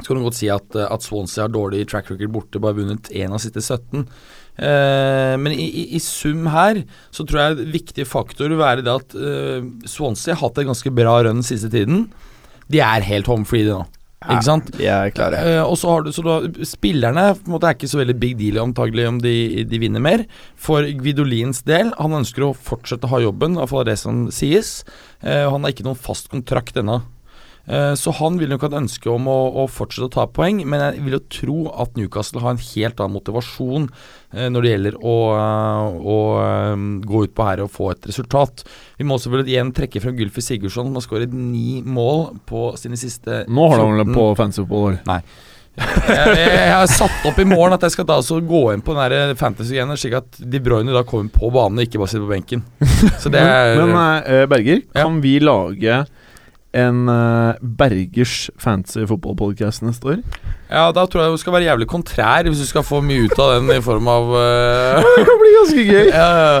[0.00, 2.78] så kan du godt si at, eh, at Swansea har dårlig track record borte, bare
[2.78, 4.06] vunnet én av siste 17.
[4.60, 6.82] Eh, men i, i, i sum her
[7.14, 10.74] så tror jeg en viktig faktor vil være det at eh, Swansea har hatt en
[10.74, 12.10] ganske bra run den siste tiden.
[12.70, 13.80] De er helt home free nå,
[14.26, 14.68] ikke sant?
[14.76, 15.40] De er klare.
[15.42, 16.34] Uh, og så har du, så da,
[16.68, 20.04] Spillerne på en måte er ikke så veldig big deal antagelig om de, de vinner
[20.04, 20.26] mer.
[20.60, 24.82] For Gvidolins del, han ønsker å fortsette å ha jobben, iallfall det som sies.
[25.24, 27.00] Uh, han har ikke noen fast kontrakt ennå.
[27.70, 30.62] Eh, så han vil nok ha et ønske om å, å fortsette å ta poeng,
[30.66, 33.84] men jeg vil jo tro at Newcastle har en helt annen motivasjon
[34.34, 36.16] eh, når det gjelder å, eh, å
[37.06, 38.64] gå ut på her og få et resultat.
[38.98, 42.98] Vi må selvfølgelig igjen trekke frem Gylfi Sigurdsson, som har skåret ni mål på sine
[42.98, 45.20] siste Nå har han vel 14 på Nei.
[45.80, 48.82] jeg, jeg, jeg har satt opp i morgen at jeg skal da altså gå inn
[48.84, 52.10] på den der fantasy-greiene, slik at De Bruyne da kommer på banen og ikke bare
[52.10, 52.64] sitter på benken.
[53.22, 53.94] Så det er Men
[54.26, 55.04] eh, Berger, Ja.
[55.06, 56.00] kan vi lage
[56.76, 60.20] en uh, Bergers fancy fotballpodcast neste år?
[60.70, 63.38] Ja, da tror jeg du skal være jævlig kontrær hvis du skal få mye ut
[63.42, 65.00] av den i form av uh...
[65.18, 66.12] Det kan bli ganske gøy.
[66.20, 66.60] ja, ja.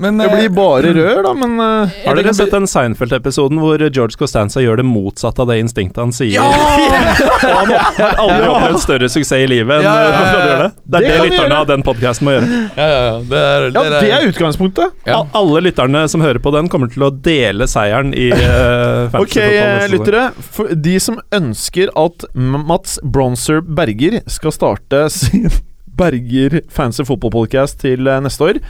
[0.00, 3.82] Men Det eh, blir bare rør, da, men uh, Har dere sett den Seinfeld-episoden hvor
[3.84, 6.40] George Costanza gjør det motsatte av det instinktet han sier?
[6.40, 6.48] Ja!
[7.40, 10.70] Han har aldri opplevd større suksess i livet enn Ja, ja, ja, gjøre det.
[10.80, 12.60] Det Det er det, det lytterne av den podkasten må gjøre.
[12.76, 14.98] ja, ja, er, Det er, Ja, det er utgangspunktet.
[15.08, 15.20] Ja.
[15.36, 19.86] Alle lytterne som hører på den, kommer til å dele seieren i uh, Ok, eh,
[19.92, 20.28] lyttere.
[20.54, 25.50] For de som ønsker at Mats Bronzer Berger skal starte sin
[26.00, 28.60] Berger Fancy Fotballpodcast til eh, neste år,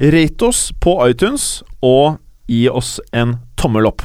[0.00, 2.18] rate oss på iTunes og
[2.50, 4.02] gi oss en tommel opp.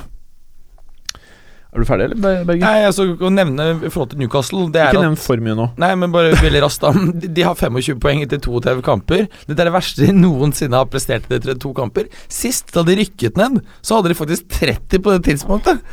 [1.76, 2.64] Er du ferdig, eller, Ber- Berger?
[2.64, 5.66] Nei, altså Å nevne i forhold til Newcastle Det er Ikke nevn for mye nå.
[5.78, 6.94] Nei, men bare veldig raskt da
[7.36, 11.28] De har 25 poeng etter 32 kamper Dette er det verste de noensinne har prestert
[11.28, 15.26] etter to kamper Sist da de rykket ned Så hadde de faktisk 30 på det
[15.28, 15.84] tidspunktet.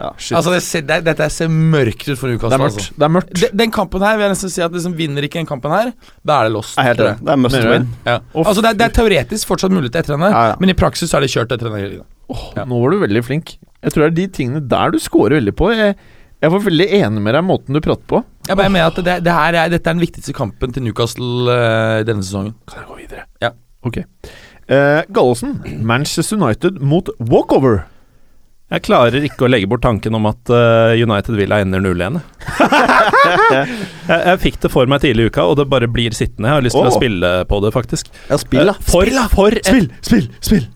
[0.00, 0.10] Ja.
[0.38, 2.78] Altså det ser, det, Dette ser mørkt ut for det Newcastle er mørkt.
[2.80, 2.94] altså.
[2.96, 3.32] Det er mørkt.
[3.42, 5.90] Den, den kampen her vil jeg nesten si at liksom vinner ikke den kampen her
[6.24, 7.10] Da er det lost Jeg enig.
[7.20, 7.88] Det er must win.
[8.06, 8.14] ja.
[8.44, 10.56] Altså det er, det er teoretisk fortsatt mulighet etter henne Ja, ja.
[10.62, 12.00] Men i praksis er det kjørt etter henne
[12.56, 12.64] Ja.
[12.64, 13.56] Nå var du veldig flink.
[13.82, 15.70] Jeg tror det er de tingene der du scorer veldig på.
[15.76, 15.96] Jeg,
[16.40, 18.22] Jeg var veldig enig med deg i måten du prater på.
[18.48, 21.50] Jeg bare mener at det, det her er, dette er den viktigste kampen til Newcastle
[21.52, 22.54] uh, denne sesongen.
[22.70, 23.26] Kan jeg gå videre?
[23.44, 23.50] Ja.
[23.84, 24.00] Ok.
[24.70, 27.82] Uh, Gallosen, Manchester United mot walkover.
[28.70, 32.20] Jeg klarer ikke å legge bort tanken om at uh, United Villa ender 0-1.
[33.56, 36.46] jeg, jeg fikk det for meg tidlig i uka, og det bare blir sittende.
[36.46, 36.92] Jeg har lyst til oh.
[36.92, 38.12] å spille på det, faktisk.
[38.28, 38.76] Ja, spill, da.
[38.78, 40.68] Eh, For, for et Spill, spill, spill!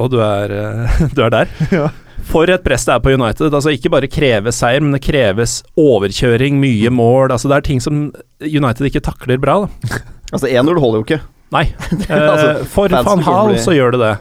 [0.00, 1.58] Og du er, uh, du er der.
[1.80, 1.90] Ja.
[2.30, 3.48] For et press det er på United.
[3.48, 7.32] Altså Ikke bare kreves seier, men det kreves overkjøring, mye mål.
[7.34, 8.10] Altså Det er ting som
[8.44, 9.64] United ikke takler bra.
[9.64, 10.02] Da.
[10.30, 11.22] Altså, 1-0 holder jo ikke.
[11.50, 11.64] Nei.
[12.06, 14.12] Eh, for van Hal så gjør det det.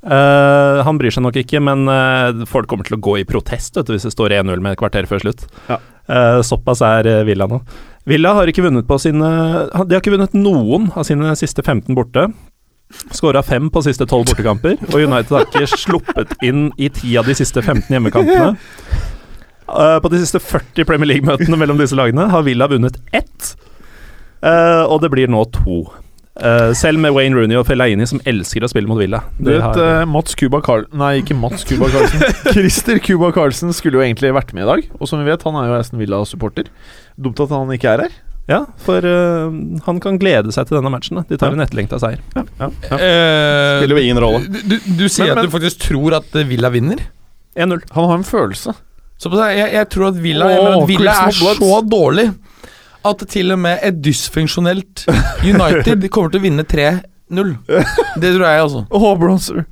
[0.00, 3.76] Eh, han bryr seg nok ikke, men uh, folk kommer til å gå i protest
[3.76, 5.44] vet du, hvis det står 1-0 med et kvarter før slutt.
[5.68, 5.76] Ja.
[6.10, 7.60] Uh, såpass er Villa nå.
[8.08, 9.28] Villa har ikke vunnet på sine
[9.84, 12.30] De har ikke vunnet noen av sine siste 15 borte.
[13.14, 17.28] Skåra fem på siste tolv bortekamper, og United har ikke sluppet inn i ti av
[17.28, 18.56] de siste 15 hjemmekampene.
[19.70, 23.52] På de siste 40 Premier League-møtene mellom disse lagene har Villa vunnet ett,
[24.42, 25.84] og det blir nå to.
[26.40, 29.20] Eh, selv med Wayne Rooney og Fellaini, som elsker å spille mot Villa.
[29.38, 30.86] Du vet, har- uh, Mats Cuba Carl...
[30.96, 32.24] Nei, ikke Mats Cuba Carlsen.
[32.54, 34.88] Christer Cuba Carlsen skulle jo egentlig vært med i dag.
[34.98, 36.70] Og som vi vet, han er jo Aston Villa-supporter.
[37.20, 38.18] Dumt at han ikke er her.
[38.50, 39.52] Ja, for uh,
[39.86, 41.20] han kan glede seg til denne matchen.
[41.20, 41.26] da.
[41.28, 42.22] De tar en etterlengta seier.
[42.34, 42.70] Ja, ja.
[42.96, 44.40] Eh, Spiller jo ingen rolle.
[44.48, 47.04] Du, du, du sier Men- men- at du faktisk tror at Villa vinner?
[47.54, 47.84] 1-0.
[47.94, 48.74] Han har en følelse.
[49.20, 51.52] Så jeg, jeg tror at Villa, Åh, at Villa er så
[51.84, 52.30] dårlig
[53.06, 55.06] at til og med et dysfunksjonelt
[55.46, 57.52] United kommer til å vinne 3-0.
[58.20, 58.86] Det tror jeg, altså.
[58.96, 59.64] Oh, bronzer.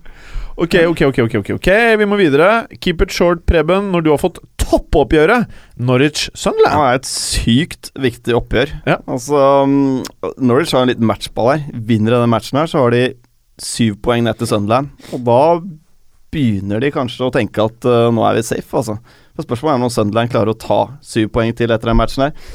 [0.58, 1.68] Ok, ok, ok, ok, ok, ok,
[2.00, 2.66] vi må videre.
[2.82, 5.46] Keep it short, Preben, når du har fått toppoppgjøret.
[5.78, 6.74] Norwich-Sunderland.
[6.74, 8.72] Det er et sykt viktig oppgjør.
[8.88, 8.96] Ja.
[9.06, 10.00] Altså, um,
[10.42, 11.68] Norwich har en liten matchball her.
[11.86, 13.04] Vinner denne matchen her, så har de
[13.62, 14.90] syv poeng ned til Sunderland.
[15.14, 15.38] Og da
[16.34, 18.98] begynner de kanskje å tenke at uh, nå er vi safe, altså.
[19.38, 22.50] For Spørsmålet er om Sunderland klarer å ta syv poeng til etter den matchen her.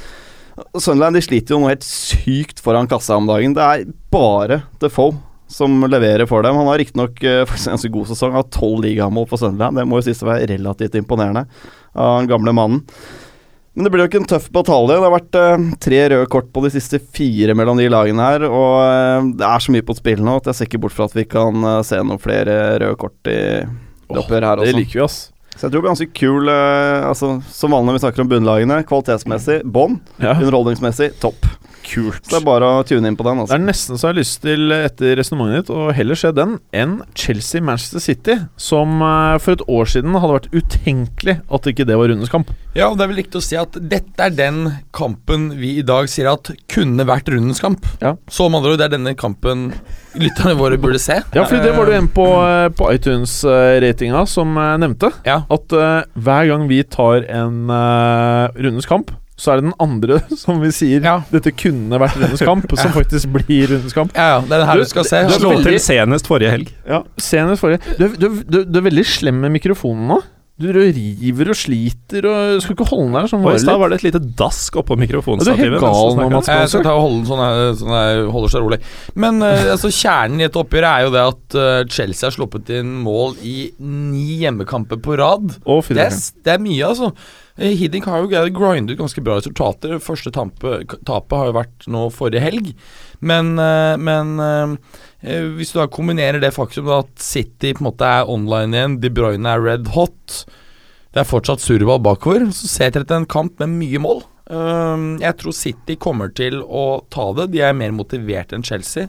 [0.77, 3.55] Sunderland de sliter jo noe helt sykt foran kassa om dagen.
[3.57, 5.15] Det er bare Defoe
[5.53, 6.57] som leverer for dem.
[6.57, 9.77] Han har riktignok uh, en så god sesong, har tolv ligamål for Sunderland.
[9.77, 11.45] Det må jo sies å være relativt imponerende
[11.93, 12.81] av den gamle mannen.
[13.73, 14.93] Men det blir jo ikke en tøff batalje.
[14.93, 18.45] Det har vært uh, tre røde kort på de siste fire mellom de lagene her,
[18.45, 21.09] og uh, det er så mye på spill nå at jeg ser ikke bort fra
[21.09, 23.39] at vi kan uh, se noen flere røde kort i
[24.13, 25.21] det her Det liker vi, ass.
[25.53, 28.31] Så jeg tror det blir ganske kul uh, altså, Som vanlig når vi snakker om
[28.31, 30.33] bunnlagene, kvalitetsmessig bånn, Ja.
[30.39, 31.45] underholdningsmessig topp.
[31.83, 32.21] Kult.
[32.23, 33.41] Så det er bare å tune inn på den.
[33.41, 33.57] Det Altså.
[33.57, 37.01] er nesten så jeg har lyst til, etter resonnementet ditt, å heller se den enn
[37.19, 42.07] Chelsea-Manchester City, som eh, for et år siden hadde vært utenkelig at ikke det var
[42.11, 42.53] rundens kamp.
[42.73, 44.63] Ja, og det er vel riktig å si at dette er den
[44.95, 47.85] kampen vi i dag sier at kunne vært rundens kamp.
[48.01, 48.15] Ja.
[48.31, 49.67] Så med andre ord, det er denne kampen
[50.17, 51.19] lytterne våre burde se.
[51.33, 55.11] Ja, fordi det var det en på, eh, på iTunes-ratinga som eh, nevnte.
[55.27, 55.41] Ja.
[55.53, 59.11] At uh, hver gang vi tar en uh, rundens kamp,
[59.43, 61.17] så er det den andre som vi sier Ja.
[61.33, 64.15] dette kunne vært rundens kamp, som faktisk blir rundens kamp.
[64.15, 65.23] Ja, ja, det er det her Du- du skal se.
[65.27, 66.71] du Slå til senest forrige helg.
[66.87, 70.21] Ja, senest forrige du, du, du, du er veldig slem med mikrofonen nå.
[70.61, 73.97] Du river og sliter og Skulle ikke holde den der sånn i stad var det
[73.97, 75.63] et lite dask oppå Ja, du er mikrofonstativet.
[75.73, 76.27] helt gal nå.
[76.29, 76.51] Mats.
[76.53, 78.79] Jeg skal ta og holde den sånn jeg, sånn jeg holder seg rolig.
[79.25, 82.69] Men eh, altså, kjernen i et oppgjør er jo det at eh, Chelsea har sluppet
[82.77, 85.57] inn mål i ni hjemmekamper på rad.
[85.65, 87.09] Å, Det er, det er mye, altså.
[87.55, 89.99] Eh, Hiddink har jo greid å grinde ut ganske bra resultater.
[90.01, 92.71] Første tapet har jo vært nå forrige helg.
[93.21, 98.09] Men, eh, men eh, hvis du da kombinerer det faktum at City på en måte
[98.09, 100.43] er online igjen, De Bruyne er red hot,
[101.13, 104.23] det er fortsatt surrball bakover, så ser jeg til en kamp med mye mål.
[105.21, 107.51] Jeg tror City kommer til å ta det.
[107.53, 109.07] De er mer motiverte enn Chelsea.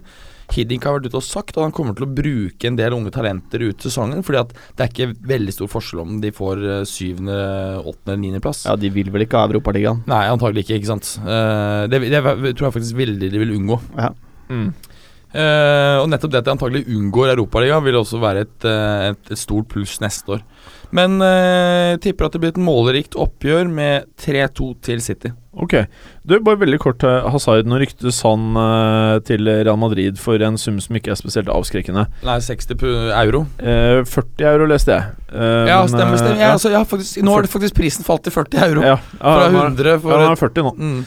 [0.54, 3.12] Hiddink har vært ute og sagt at han kommer til å bruke en del unge
[3.14, 6.82] talenter ut sesongen, fordi at det er ikke veldig stor forskjell om de får eh,
[6.88, 7.38] syvende,
[7.82, 8.64] åttende eller niendeplass.
[8.68, 10.04] Ja, de vil vel ikke ha Europaligaen.
[10.10, 11.14] Nei, antagelig ikke, ikke sant.
[11.22, 13.80] Eh, det, det tror jeg faktisk veldig de vil unngå.
[13.98, 14.12] Ja.
[14.52, 14.68] Mm.
[15.34, 19.40] Eh, og nettopp det at de antagelig unngår Europaligaen, vil også være et, et, et
[19.40, 20.46] stort pluss neste år.
[20.92, 25.32] Men eh, tipper at det blir et målerikt oppgjør med 3-2 til City.
[25.54, 25.74] Ok.
[26.26, 27.66] Du, bare veldig kort, eh, Hazard.
[27.70, 32.08] Nå ryktes han eh, til Real Madrid for en sum som ikke er spesielt avskrekkende.
[32.26, 32.74] Nei, 60
[33.14, 33.44] euro.
[33.62, 35.14] Eh, 40 euro leste jeg.
[35.30, 36.12] Eh, Ja, men, stemmer.
[36.18, 36.42] eh, stemmer.
[36.42, 36.52] ja.
[36.56, 38.82] Altså, ja, faktisk, nå har faktisk prisen falt til 40 euro.
[38.82, 40.74] Ja, ja, Fra han er- 100 for ja, han et, er 40 nå.
[40.78, 41.04] mm.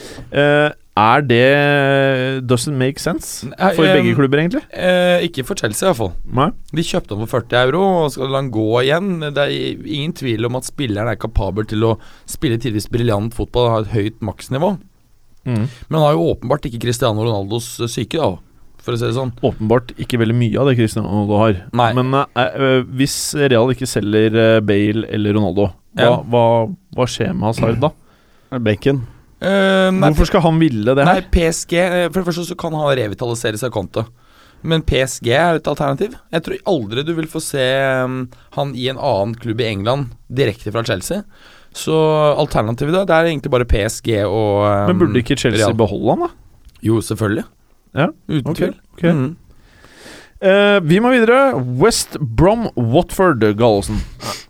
[0.98, 3.46] Eh, er det Doesn't make sense
[3.76, 4.64] for eh, begge klubber, egentlig?
[4.74, 6.14] eh, Ikke for Chelsea, i hvert fall.
[6.40, 6.50] Nei?
[6.74, 9.12] De kjøpte han for 40 euro, og skal la han gå igjen.
[9.30, 11.94] Det er ingen tvil om at spilleren er kapabel til å
[12.30, 14.74] spille tidvis briljant fotball og ha et høyt maksnivå.
[15.48, 15.64] Mm.
[15.64, 18.34] Men han har jo åpenbart ikke Cristiano Ronaldos eh, syke, da,
[18.84, 19.32] for å si det sånn.
[19.48, 21.62] Åpenbart ikke veldig mye av det Cristiano Ronaldo har.
[21.78, 21.92] Nei.
[21.96, 23.16] Men eh, eh, hvis
[23.48, 26.18] Real ikke selger eh, Bale eller Ronaldo, Hva, Ja.
[26.30, 26.42] hva,
[26.98, 27.94] hva skjer med Hazard, da?
[28.64, 29.06] Benken.
[29.38, 31.20] Eh, nei, Hvorfor skal han ville det her?
[31.20, 31.28] Nei.
[31.34, 34.08] PSG eh, For det første så kan han revitalisere seg konto.
[34.68, 36.16] Men PSG er et alternativ.
[36.34, 37.62] Jeg tror aldri du vil få se
[38.04, 38.24] um,
[38.58, 41.22] han i en annen klubb i England direkte fra Chelsea.
[41.78, 41.94] Så
[42.34, 45.78] alternativet da, det er egentlig bare PSG og um, Men burde ikke Chelsea Real.
[45.78, 46.74] beholde han, da?
[46.90, 47.46] Jo, selvfølgelig.
[47.98, 48.74] Ja, Uten ok, tvil.
[48.98, 49.04] ok.
[49.14, 49.30] Mm.
[50.38, 51.56] Eh, vi må videre.
[51.82, 54.02] West Brom Watford, Gallosen.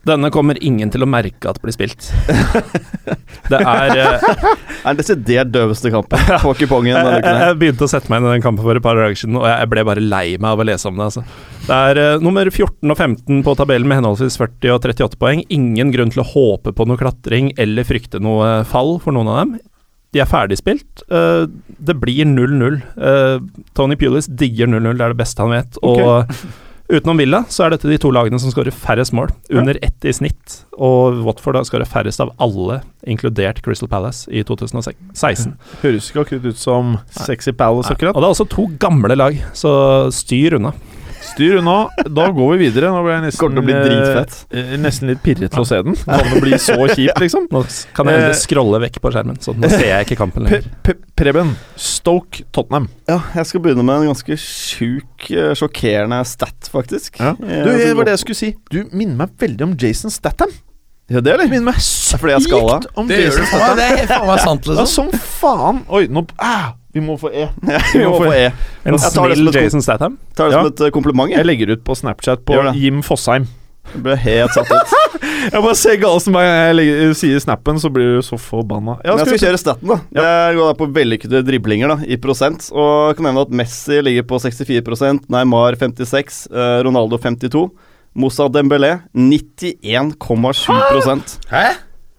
[0.08, 2.10] Denne kommer ingen til å merke at det blir spilt.
[3.48, 7.92] Det er Det Er den desidert døveste kampen på kupongen jeg, jeg, jeg begynte å
[7.92, 10.04] sette meg inn i den kampen for et par dager siden, og jeg ble bare
[10.04, 11.08] lei meg av å lese om det.
[11.08, 11.24] Altså.
[11.68, 15.46] Det er uh, nummer 14 og 15 på tabellen med henholdsvis 40 og 38 poeng.
[15.54, 19.42] Ingen grunn til å håpe på noe klatring eller frykte noe fall for noen av
[19.46, 19.58] dem.
[20.18, 21.04] De er ferdigspilt.
[21.14, 21.46] Uh,
[21.78, 22.80] det blir 0-0.
[22.98, 25.78] Uh, Tony Pulis digger 0-0, det er det beste han vet.
[25.86, 26.32] Og
[26.96, 30.16] utenom Villa så er dette de to lagene som skårer færrest mål, under ett i
[30.16, 30.62] snitt.
[30.74, 35.54] Og Watford har skåret færrest av alle, inkludert Crystal Palace, i 2016.
[35.84, 38.16] Høres ikke akkurat ut som Sexy Palace, akkurat.
[38.16, 39.72] Og det er også to gamle lag, så
[40.16, 40.74] styr unna.
[41.38, 41.76] Styr unna.
[42.10, 42.90] Da går vi videre.
[42.90, 44.38] Nå ble jeg nesten Kommer til å bli dritfett.
[44.58, 45.94] eh, Nesten litt pirret til å se den.
[46.02, 47.46] Kan det bli så kjipt, liksom?
[47.54, 47.62] Nå
[47.94, 50.66] kan jeg heller endelig scrolle vekk på skjermen, så nå ser jeg ikke kampen lenger.
[50.66, 50.82] lenger.
[50.82, 52.90] -p Preben, Stoke Tottenham.
[53.10, 57.20] Ja, jeg skal begynne med en ganske sjuk, eh, sjokkerende stat, faktisk.
[57.22, 57.36] Ja.
[57.42, 58.56] Eh, Du, det var det jeg skulle si.
[58.74, 60.50] Du minner meg veldig om Jason Statham.
[61.10, 61.48] Ja, det, eller?
[61.48, 61.76] Minner meg
[62.20, 62.82] fordi jeg skalla.
[62.82, 63.78] sykt om Det Jason du faen.
[63.78, 64.88] Det er faen meg sant, Ja, liksom.
[64.88, 65.84] som faen.
[65.88, 67.46] Oi, nå ah, Vi må få E.
[67.94, 68.50] Vi må få E.
[68.88, 70.18] En det som snill Jason Statham.
[70.38, 71.30] Tar det som et eh, kompliment.
[71.30, 73.46] Jeg Jeg, legger ut på Snapchat på Jim Fosheim.
[73.94, 74.96] jeg ble helt satt ut.
[75.48, 78.98] Jeg bare ser Gallosen hver gang jeg legger, sier snappen, så blir du så forbanna.
[79.06, 79.98] Ja, Men jeg skal vi skal kjøre staten, da.
[80.18, 82.68] Jeg går da på vellykkede driblinger da, i prosent.
[82.74, 87.64] Og jeg kan nevne at Messi ligger på 64% Neymar 56 eh, Ronaldo 52
[88.18, 90.74] Moussa Dembélé 91,7
[91.48, 91.54] Hæ?
[91.54, 91.66] Hæ?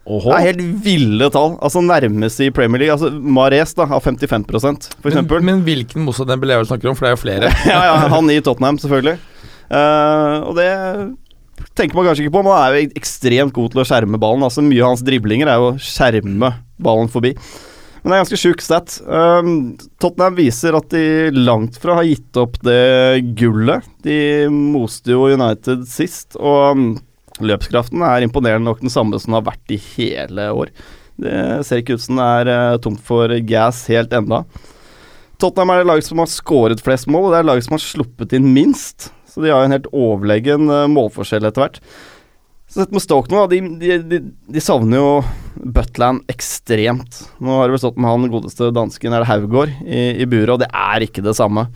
[0.09, 0.32] Åhå.
[0.32, 1.54] Det er helt ville tall.
[1.64, 2.94] Altså Nærmeste i Premier League.
[2.94, 5.42] Altså Mares da har 55 for eksempel.
[5.42, 6.96] Men, men hvilken Moussa Dembélé er det du snakker om?
[6.96, 7.52] For det er jo flere.
[7.72, 9.18] ja, ja, han i Tottenham, selvfølgelig.
[9.68, 10.68] Uh, og det
[11.76, 12.42] tenker man kanskje ikke på.
[12.46, 14.46] men han er jo ekstremt god til å skjerme ballen.
[14.46, 17.34] Altså Mye av hans driblinger er jo å skjerme ballen forbi.
[17.98, 18.94] Men det er ganske sjuk stat.
[19.04, 23.84] Um, Tottenham viser at de langt fra har gitt opp det gullet.
[24.06, 26.96] De moste jo United sist, og
[27.45, 30.72] løpskraften er imponerende nok den samme som den har vært i hele år.
[31.18, 34.45] Det ser ikke ut som det er eh, tomt for gas helt enda.
[35.39, 37.82] Tottenham er det laget som har skåret flest mål, og det er laget som har
[37.82, 39.11] sluppet inn minst.
[39.30, 41.82] Så de har jo en helt overlegen eh, målforskjell etter hvert.
[42.68, 44.18] Så sett med Stoke nå, de, de, de,
[44.53, 45.12] de savner jo
[45.57, 47.22] Butland ekstremt.
[47.41, 50.53] Nå har det vel stått med han godeste dansken, er det Haugård, i, i buret,
[50.53, 51.68] og det er ikke det samme.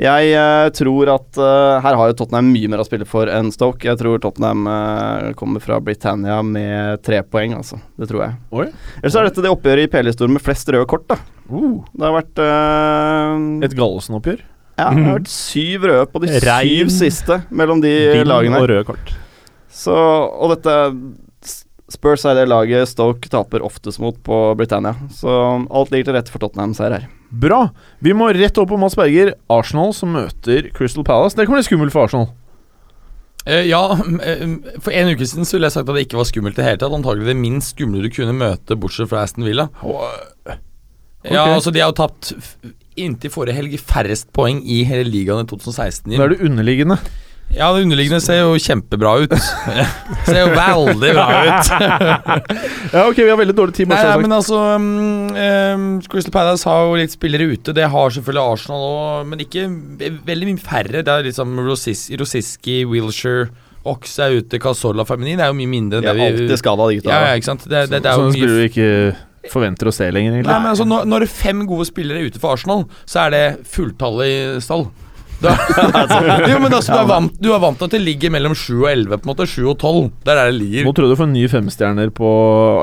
[0.00, 3.52] Jeg uh, tror at uh, her har jo Tottenham mye mer å spille for enn
[3.54, 3.86] Stoke.
[3.86, 7.78] Jeg tror Tottenham uh, kommer fra Britannia med tre poeng, altså.
[8.00, 8.38] Det tror jeg.
[8.50, 8.66] Oi.
[9.02, 11.20] Ellers er dette det oppgjøret i PL-historien med flest røde kort, da.
[11.46, 12.42] Uh, Det har vært
[13.68, 14.42] et Gallosen-oppgjør.
[14.80, 17.94] ja, det har vært syv røde på de Rein, syv siste mellom de
[18.26, 18.58] lagene.
[18.58, 19.14] og røde kort.
[19.74, 20.74] Så, og dette
[21.92, 24.94] Spurs er det laget Stoke taper oftest mot på Britannia.
[25.12, 25.28] Så
[25.68, 27.10] alt ligger til rette for Tottenham-seier her.
[27.28, 27.66] Bra.
[28.04, 29.34] Vi må rett opp på Mads Berger.
[29.52, 31.36] Arsenal som møter Crystal Palace.
[31.36, 32.30] Det kan bli skummelt for Arsenal.
[33.44, 33.82] Eh, ja,
[34.24, 34.44] eh,
[34.80, 36.68] for en uke siden så ville jeg sagt at det ikke var skummelt i det
[36.70, 36.96] hele tatt.
[36.96, 39.68] Antagelig det minst skumle du kunne møte, bortsett fra Aston Villa.
[41.24, 42.32] Ja, altså De har jo tapt
[43.00, 46.14] inntil forrige helg færrest poeng i hele ligaen i 2016.
[46.14, 46.98] Nå er det underliggende.
[47.54, 49.34] Ja, det underliggende ser jo kjempebra ut.
[50.26, 51.72] ser jo veldig bra ut.
[52.94, 53.88] Ja, ok, vi har veldig dårlig tid.
[53.90, 54.22] Nei, sagt.
[54.22, 57.74] men altså um, um, Crystal Palace har jo litt spillere ute.
[57.74, 59.66] Det har selvfølgelig Arsenal òg, men ikke
[60.28, 61.02] veldig mye færre.
[61.02, 63.48] Det er liksom Rosis Rosiski, Wilshere,
[63.90, 65.40] Ox er ute, Casola Feminin.
[65.40, 67.10] Det er jo mye mindre enn det vi alltid skada, de gutta.
[67.10, 67.66] Ja, ja, ikke sant.
[67.66, 70.44] Det, det, det er jo Sånne mye spillere du ikke forventer å se lenger, Nei,
[70.56, 73.42] men altså når, når fem gode spillere er ute for Arsenal, så er det
[73.74, 74.86] fulltallig stall.
[75.42, 75.54] Da,
[76.50, 78.72] jo, men altså, du, er vant, du er vant til at det ligger mellom 7
[78.82, 79.46] og 11, på en måte.
[79.50, 80.10] 7 og 12.
[80.24, 80.86] Det er der det ligger.
[80.86, 82.30] Nå tror jeg du får nye femstjerner på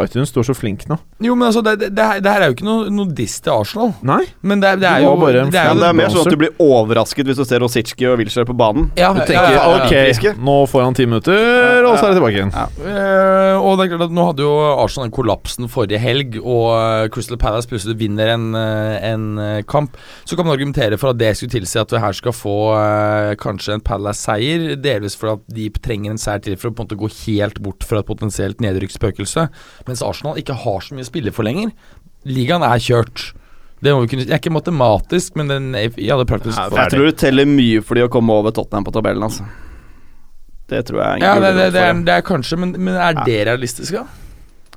[0.06, 0.34] iTunes.
[0.36, 0.98] Du er så flink nå.
[1.22, 3.38] Jo, men altså, det, det, det, her, det her er jo ikke noe, noe diss
[3.46, 3.94] til Arsenal.
[4.08, 4.22] Nei?
[4.42, 6.26] Men det, er- det er jo bare en det er jo det er mer sånn
[6.26, 8.90] at du blir overrasket hvis du ser Rosicki og Wilshere på banen.
[9.00, 10.12] ja, Du tenker ja, ja, ja.
[10.18, 12.54] ok, nå får han ti minutter, og så er det tilbake igjen.
[12.82, 16.66] Uh, og det er klart at Nå hadde jo Arsenal den kollapsen forrige helg, og
[16.76, 19.24] eh, Crystal Palace plutselig vinner en, eh, en
[19.70, 19.96] kamp.
[20.28, 23.32] Så kan man argumentere for at det skulle tilsi at du her skal få eh,
[23.42, 24.76] kanskje en Palace-seier.
[24.82, 27.62] Delvis fordi at de trenger en seier til for å på en måte gå helt
[27.64, 29.48] bort fra et potensielt nedrykksspøkelse.
[29.90, 31.72] Mens Arsenal ikke har så mye å spille for lenger.
[32.30, 33.32] Ligaen er kjørt.
[33.82, 36.58] Det må vi kunne, jeg er ikke matematisk, men den er, ja, det er praktisk.
[36.58, 39.48] Ja, Jeg tror det teller mye for de å komme over Tottenham på tabellen, altså.
[40.72, 43.40] Det tror jeg Ja, det, det, det, er, det er kanskje, men, men er det
[43.50, 44.06] realistisk, da?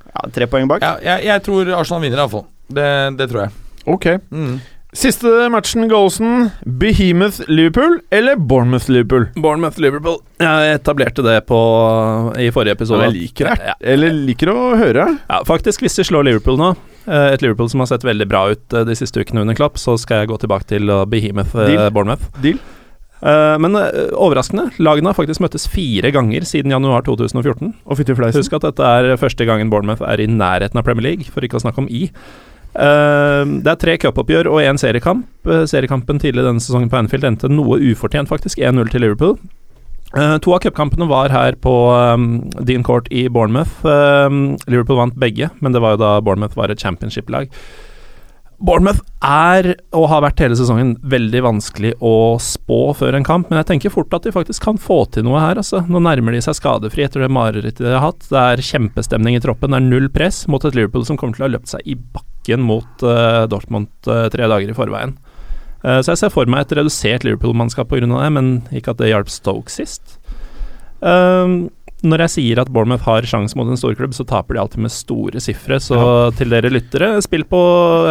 [0.09, 0.83] ja, Tre poeng bak.
[0.83, 2.47] Ja, jeg, jeg tror Arsenal vinner, iallfall.
[2.65, 2.87] Det,
[3.19, 3.53] det tror jeg.
[3.93, 4.07] Ok.
[4.33, 4.55] Mm.
[4.95, 6.49] Siste matchen, Gallosen.
[6.63, 9.25] Behemoth-Liverpool eller Bournemouth-Liverpool?
[9.35, 10.21] Bournemouth-Liverpool.
[10.39, 11.59] Jeg etablerte det på,
[12.39, 13.09] i forrige episode.
[13.09, 13.57] Jeg liker det.
[13.67, 13.73] Ja.
[13.91, 15.09] Eller liker å høre.
[15.27, 16.71] Ja, faktisk, hvis de slår Liverpool nå,
[17.09, 19.75] eh, et Liverpool som har sett veldig bra ut eh, de siste ukene under Klopp,
[19.83, 21.91] så skal jeg gå tilbake til Behemoth eh, Deal.
[21.91, 22.31] Bournemouth.
[22.39, 22.63] Deal.
[23.25, 23.73] Men
[24.13, 27.71] overraskende, lagene har faktisk møttes fire ganger siden januar 2014.
[27.87, 28.01] Og.
[28.35, 31.57] Husk at dette er første gangen Bournemouth er i nærheten av Premier League, for ikke
[31.57, 32.03] å snakke om i.
[32.75, 35.27] Eh, det er tre cupoppgjør og én seriekamp.
[35.47, 38.59] Eh, seriekampen tidligere denne sesongen på Anfield endte noe ufortjent, faktisk.
[38.59, 39.37] 1-0 til Liverpool.
[40.15, 42.27] Eh, to av cupkampene var her på um,
[42.63, 43.81] Dean Court i Bournemouth.
[43.83, 44.37] Eh,
[44.71, 47.51] Liverpool vant begge, men det var jo da Bournemouth var et championship-lag.
[48.63, 53.59] Bournemouth er, og har vært hele sesongen, veldig vanskelig å spå før en kamp, men
[53.59, 55.59] jeg tenker fort at de faktisk kan få til noe her.
[55.59, 55.81] Altså.
[55.91, 58.23] Nå nærmer de seg skadefri etter det marerittet de har hatt.
[58.31, 61.45] Det er kjempestemning i troppen, det er null press mot et Liverpool som kommer til
[61.45, 65.17] å ha løpt seg i bakken mot uh, Dortmund uh, tre dager i forveien.
[65.83, 68.07] Uh, så jeg ser for meg et redusert Liverpool-mannskap pga.
[68.07, 70.17] det, men ikke at det hjalp Stoke sist.
[71.03, 71.67] Um,
[72.07, 74.93] når jeg sier at Bournemouth har sjanse mot en storklubb, så taper de alltid med
[74.93, 75.79] store sifre.
[75.83, 75.97] Så
[76.37, 77.59] til dere lyttere, spill på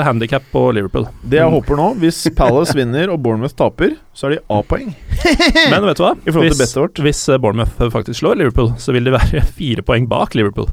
[0.07, 1.07] handikap på Liverpool.
[1.23, 4.93] Det jeg håper nå, hvis Palace vinner og Bournemouth taper, så er de A-poeng.
[5.73, 6.15] Men vet du hva?
[6.25, 7.03] I forhold til Hvis, vårt.
[7.07, 10.71] hvis eh, Bournemouth faktisk slår Liverpool, så vil de være fire poeng bak Liverpool.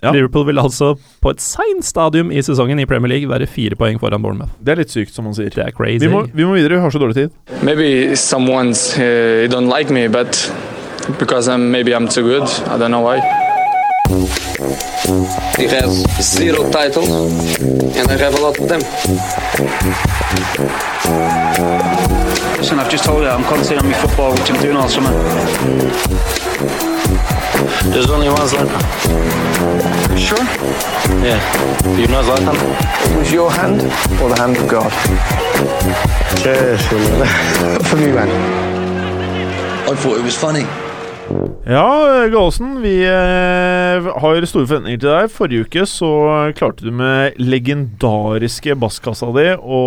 [0.00, 0.14] Ja.
[0.16, 3.98] Liverpool vil altså på et seint stadium i sesongen i Premier League være fire poeng
[4.00, 4.54] foran Bournemouth.
[4.64, 5.52] Det er litt sykt, som man sier.
[5.52, 6.00] Det er crazy.
[6.06, 7.34] Vi må, vi må videre, vi har så dårlig tid.
[7.62, 10.40] Maybe someone's uh, don't like me, but
[11.18, 12.42] because I'm maybe I'm too good.
[12.68, 13.18] I don't know why.
[15.56, 18.80] He has zero titles, and I have a lot of them.
[22.58, 25.10] Listen, I've just told you I'm concentrating on my football, which I'm doing all summer.
[27.90, 28.80] There's only one Zlatan.
[30.18, 30.44] Sure?
[31.24, 31.40] Yeah.
[31.98, 32.54] You know Zlatan?
[33.10, 33.80] It was your hand
[34.20, 34.90] or the hand of God?
[36.42, 36.80] Cheers.
[37.88, 38.28] For me, man.
[39.88, 40.64] I thought it was funny.
[41.70, 45.30] Ja, Gallosen, vi eh, har store forventninger til deg.
[45.30, 46.08] Forrige uke så
[46.58, 49.82] klarte du med legendariske basskassa di å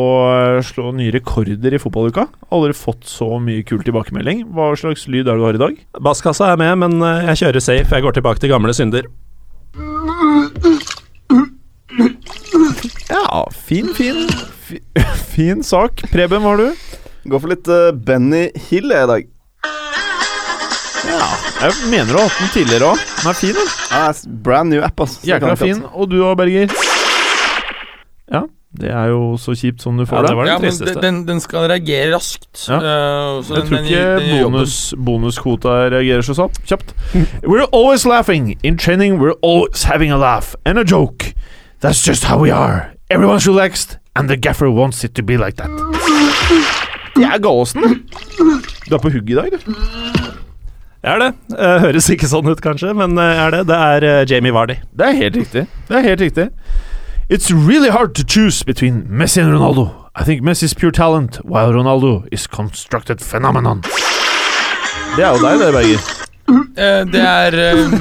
[0.64, 2.30] slå nye rekorder i fotballuka.
[2.54, 4.46] Aldri fått så mye kul tilbakemelding.
[4.56, 5.84] Hva slags lyd er det du har i dag?
[6.08, 7.92] Basskassa er med, men eh, jeg kjører safe.
[7.92, 9.10] Jeg går tilbake til gamle synder.
[13.12, 14.26] Ja, fin, fin.
[14.64, 14.84] Fin,
[15.36, 16.06] fin sak.
[16.14, 16.90] Preben, hva har du?
[17.28, 19.33] Går for litt eh, Benny Hill i dag.
[21.64, 23.04] Jeg mener du har hatt den tidligere òg.
[23.22, 23.70] Den er fin, den.
[23.92, 25.20] Ja, det er brand new app, ass.
[25.22, 25.84] Så jeg kan Jækla fin.
[25.94, 26.74] Og du òg, Berger?
[28.34, 28.42] Ja,
[28.80, 30.38] det er jo så kjipt som du får det det.
[30.38, 32.48] var Ja, men den, den skal reagere raskt.
[32.68, 32.78] Ja.
[32.80, 36.52] Uh, så Jeg den- tror ikke den bonus, bonuskvota reagerer så sånn.
[36.66, 36.94] kjapt.
[37.44, 38.56] We're always laughing.
[38.64, 41.34] In training we're always having a laugh and a joke.
[41.84, 42.90] That's just how we are.
[43.12, 45.70] Everyone's relaxed, and the gaffer wants it to be like that.
[47.18, 47.82] Jeg er Gallosen.
[48.90, 49.74] Du er på hugget i dag, du.
[51.04, 51.58] Jeg er det.
[51.60, 53.62] Eh, høres ikke sånn ut, kanskje, men eh, jeg er det.
[53.68, 54.78] Det er eh, Jamie Vardy.
[54.96, 55.64] Det er helt riktig.
[55.90, 56.46] Det er helt riktig.
[57.28, 59.90] It's really hard to choose between Messi and Ronaldo.
[60.16, 63.84] I think Messi is pure talent, while Ronaldo is constructed phenomenon.
[65.18, 66.08] Det er jo deg, det, Berger.
[66.48, 67.98] Uh, det er um,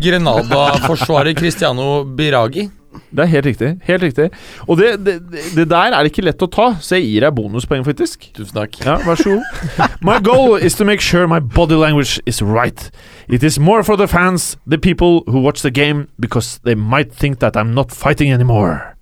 [0.00, 2.68] Grenada-forsvarer Cristiano Biragi.
[3.10, 3.68] Det er helt riktig.
[3.88, 4.28] Helt riktig.
[4.68, 5.16] Og det, det,
[5.56, 8.28] det der er ikke lett å ta, så jeg gir deg bonuspoeng, faktisk.
[8.36, 8.78] Tusen takk.
[8.86, 9.96] Ja, vær så god.
[10.06, 12.90] My goal is to make sure my body language is right.
[13.28, 17.12] It is more for the fans, the people who watch the game, because they might
[17.12, 18.94] think that I'm not fighting anymore.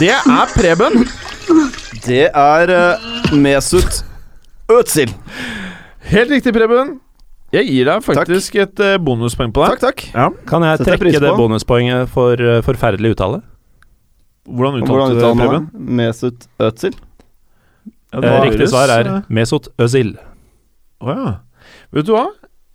[0.00, 1.08] Det er Preben.
[2.06, 4.04] Det er uh, Mesut
[4.68, 5.14] Özil.
[6.12, 6.98] Helt riktig, Preben.
[7.52, 9.74] Jeg gir deg faktisk et eh, bonuspoeng på det.
[9.74, 10.04] Takk, takk.
[10.16, 10.28] Ja.
[10.48, 13.42] Kan jeg trekke det bonuspoenget for uh, forferdelig uttale?
[14.48, 15.66] Hvordan uttalte du det, Preben?
[16.00, 16.96] Mesut Özil?
[18.12, 20.14] Ja, Eh, riktig svar er Mesut Özil.
[21.00, 21.30] Å ja.
[21.96, 22.26] Vet du hva?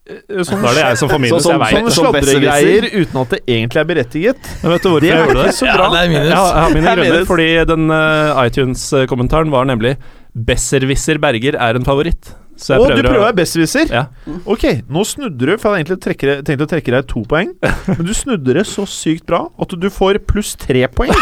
[0.07, 1.91] Eh, Sånn, Da er det jeg som får minus, Sånn- jeg sånne.
[1.91, 4.49] Som sladregreier uten at det egentlig er berettiget.
[4.63, 5.53] Men vet du hvorfor jeg gjorde det?
[5.57, 5.75] så bra.
[5.83, 6.29] Ja, det er minus.
[6.29, 9.97] Jeg har, jeg har mine er grunner, fordi den uh, iTunes-kommentaren var nemlig
[10.33, 12.33] Besserwisser Berger er en favoritt.
[12.57, 13.91] Så Å, du prøver å besserwisser?
[13.93, 14.05] Ja.
[14.49, 17.53] Ok, nå snudde du, for jeg hadde egentlig tenkt å trekke deg to poeng.
[17.93, 21.13] Men du snudde det så sykt bra at du får pluss tre poeng.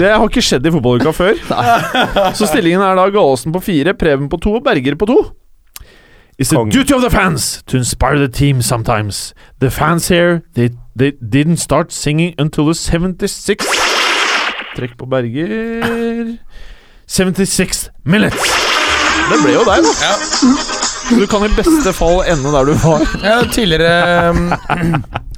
[0.00, 1.36] Det har ikke skjedd i fotballuka før.
[2.38, 5.20] Så stillingen er da Gallosen på fire, Preben på to og Berger på to.
[6.40, 9.34] It's the duty of the fans to inspire the team sometimes.
[9.58, 13.68] The fans here, they, they didn't start singing until the 76th
[14.76, 16.38] Trekk på Berger
[17.06, 18.79] 76th minute.
[19.30, 19.92] Det ble jo deg, da.
[20.02, 20.14] Ja.
[21.10, 23.04] du kan i beste fall ende der du var.
[23.22, 24.48] Ja, tidligere um,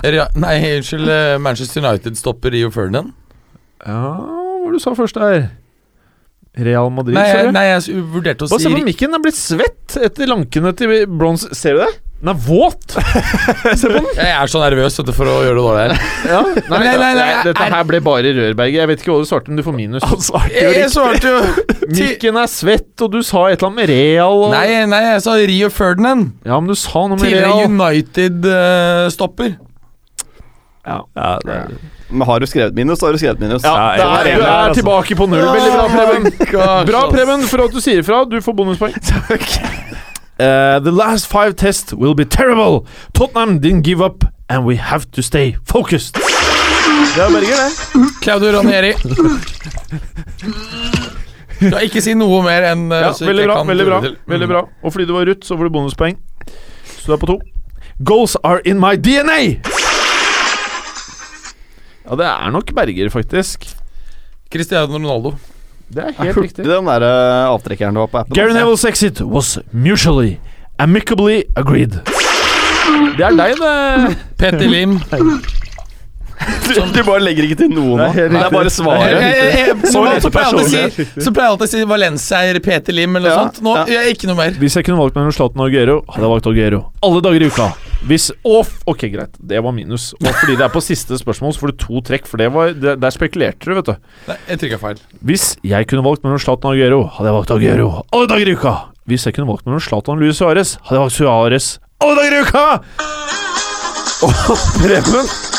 [0.04, 1.08] Rea- Nei, unnskyld.
[1.12, 3.12] eh, Manchester United-stopper Rio Ferdinand.
[3.86, 5.50] Ja, hva var det du sa først der?
[6.52, 7.52] Real Madrid, Nei, sa jeg, du?
[7.56, 10.28] nei, jeg s- vurderte å Bare si se på mikken, den er blitt svett etter
[10.28, 11.48] lankene til Bronze.
[11.56, 11.92] Ser du det?
[12.22, 12.84] Den er våt!
[13.80, 14.04] se på den.
[14.14, 15.94] Jeg er så nervøs vet du, for å gjøre det dårlig her.
[16.30, 16.42] Ja.
[16.46, 18.76] Nei, Nei, nei, nei, nei, dette er- her ble bare Rørberget.
[18.78, 20.06] Jeg vet ikke hva du svarte, men du får minus.
[20.54, 23.90] Jeg, jeg svarte jo Mykken Mikken er svett, og du sa et eller annet med
[23.90, 24.38] Real.
[24.46, 24.54] Og...
[24.54, 26.30] Nei, nei, jeg sa Rio Ferdinand.
[26.46, 27.74] Ja, men du sa noe med Tidligere Real.
[27.74, 29.56] United-stopper.
[30.86, 31.26] Ja, det
[31.58, 31.74] er,
[32.10, 33.62] Men har du skrevet minus, så har du skrevet minus.
[33.66, 34.78] Ja, Ja, der, jeg var du er altså.
[34.80, 35.42] tilbake på null.
[35.46, 36.30] Veldig bra, Preben.
[36.90, 37.44] Bra, Preben.
[37.50, 38.22] For at du sier ifra.
[38.30, 38.94] Du får bonuspoeng.
[40.42, 42.86] Uh, the last five tests will be terrible.
[43.14, 46.14] Tottenham didn't give up, and we have to stay focused.
[47.14, 48.22] Det var Berger, det.
[48.22, 48.94] Claudio Ranieri.
[51.62, 53.56] Du har ikke si noe mer enn uh, Ja, så veldig bra.
[53.60, 56.16] kan veldig bra, veldig bra Og fordi du var rutt, så får du bonuspoeng.
[56.96, 57.36] Så du er på to.
[58.02, 59.38] Goals are in my DNA!
[62.02, 63.68] Ja, det er nok Berger, faktisk.
[64.50, 65.36] Cristiano Ronaldo.
[65.92, 66.64] Det er helt riktig.
[66.64, 68.34] den der uh, avtrekkeren du har på appen.
[68.36, 68.52] Gary.
[68.56, 70.38] Neville's exit was mutually,
[70.80, 72.00] amicably agreed.
[73.16, 74.16] Det er deg, det.
[74.40, 74.98] Petter Lim.
[76.42, 78.06] Du, du bare legger ikke til noe nå.
[78.16, 79.12] Det er Det er bare svaret.
[79.12, 81.70] jeg- jeg- jeg- Så så pleier jeg alltid å si- Så pleier jeg alltid å
[81.70, 83.60] si Valencia er Peter Lim eller noe Ja, sånt.
[83.62, 83.84] Nå ja.
[83.86, 84.50] jeg, ikke noe mer.
[84.58, 86.80] Hvis jeg kunne valgt mellom Zlatan og Aguero, hadde jeg valgt Aguero.
[87.02, 87.68] Alle dager i uka.
[88.08, 89.36] Hvis Off Ok, greit.
[89.38, 90.10] Det var minus.
[90.18, 92.26] Og fordi det er på siste spørsmål, så får du to trekk.
[92.30, 93.94] For det var, det, der spekulerte du, vet du.
[94.28, 95.02] Nei, jeg trykka feil.
[95.22, 97.88] Hvis jeg kunne valgt mellom Zlatan og Aguero, hadde jeg valgt Aguero.
[98.10, 98.74] Alle dager i uka.
[99.10, 101.70] Hvis jeg kunne valgt mellom Zlatan og Luis Suárez, hadde jeg valgt Suárez.
[102.02, 102.66] Alle dager i uka!
[104.22, 105.51] Og Preben?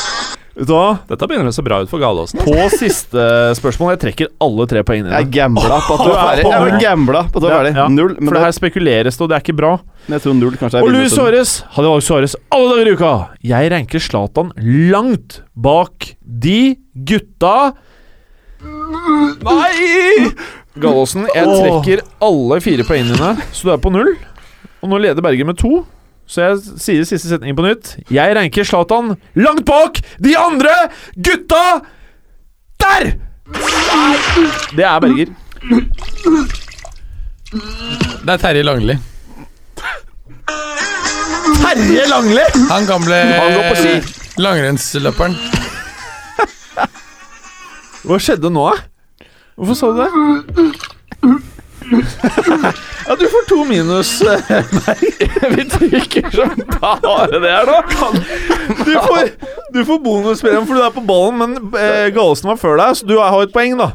[0.53, 2.37] Dette begynner å se bra ut for Galåsen.
[2.45, 3.23] På siste
[3.57, 6.43] spørsmål Jeg trekker alle tre poengene Jeg gambla på at du er ferdig.
[6.53, 7.71] Jeg gambla på at du er ferdig.
[7.79, 8.13] Ja, Null.
[8.19, 9.71] Men For det her spekuleres det, og det er ikke bra.
[10.13, 11.15] jeg tror null kanskje er Og Luis minus.
[11.17, 13.13] Suárez hadde valgt Suárez alle dager i uka.
[13.53, 14.53] Jeg ranker Zlatan
[14.93, 16.59] langt bak de
[16.93, 17.73] gutta
[19.43, 20.29] Nei!
[20.79, 24.13] Gallosen, jeg trekker alle fire poengene så du er på null.
[24.83, 25.81] Og nå leder Berger med to.
[26.33, 27.91] Så jeg sier siste setningen på nytt.
[28.09, 30.71] Jeg ranker Zlatan langt bak de andre
[31.13, 31.59] gutta
[32.81, 33.11] der!
[34.73, 35.29] Det er Berger.
[38.23, 38.95] Det er Terje Langli.
[41.61, 42.47] Terje Langli!
[42.71, 43.93] Han gamle Han går på ski.
[44.41, 45.37] langrennsløperen.
[48.03, 49.27] Hva skjedde nå, da?
[49.53, 50.09] Hvorfor sa du det?
[53.07, 54.11] ja, du får to minus.
[54.21, 54.49] eh,
[54.87, 54.97] Nei,
[55.57, 58.09] vi trykker som bare det her nå.
[58.83, 59.31] Du får,
[59.75, 63.07] du får bonuspremie fordi du er på ballen, men eh, Gallosen var før deg, så
[63.09, 63.91] du har et poeng, da.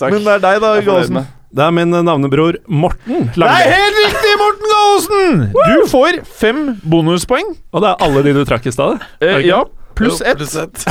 [0.00, 0.10] Takk.
[0.16, 1.18] Men det er deg, da, er fornøyd Gallosen.
[1.20, 1.32] med.
[1.54, 3.66] Det er min navnebror Morten Det er Langli.
[3.70, 5.44] helt riktig, Morten Gallosen!
[5.54, 7.52] Du får fem bonuspoeng.
[7.70, 9.04] Og det er alle de du trakk i stad?
[9.22, 9.60] Eh, ja,
[9.94, 10.40] pluss ett.
[10.40, 10.82] pluss ett.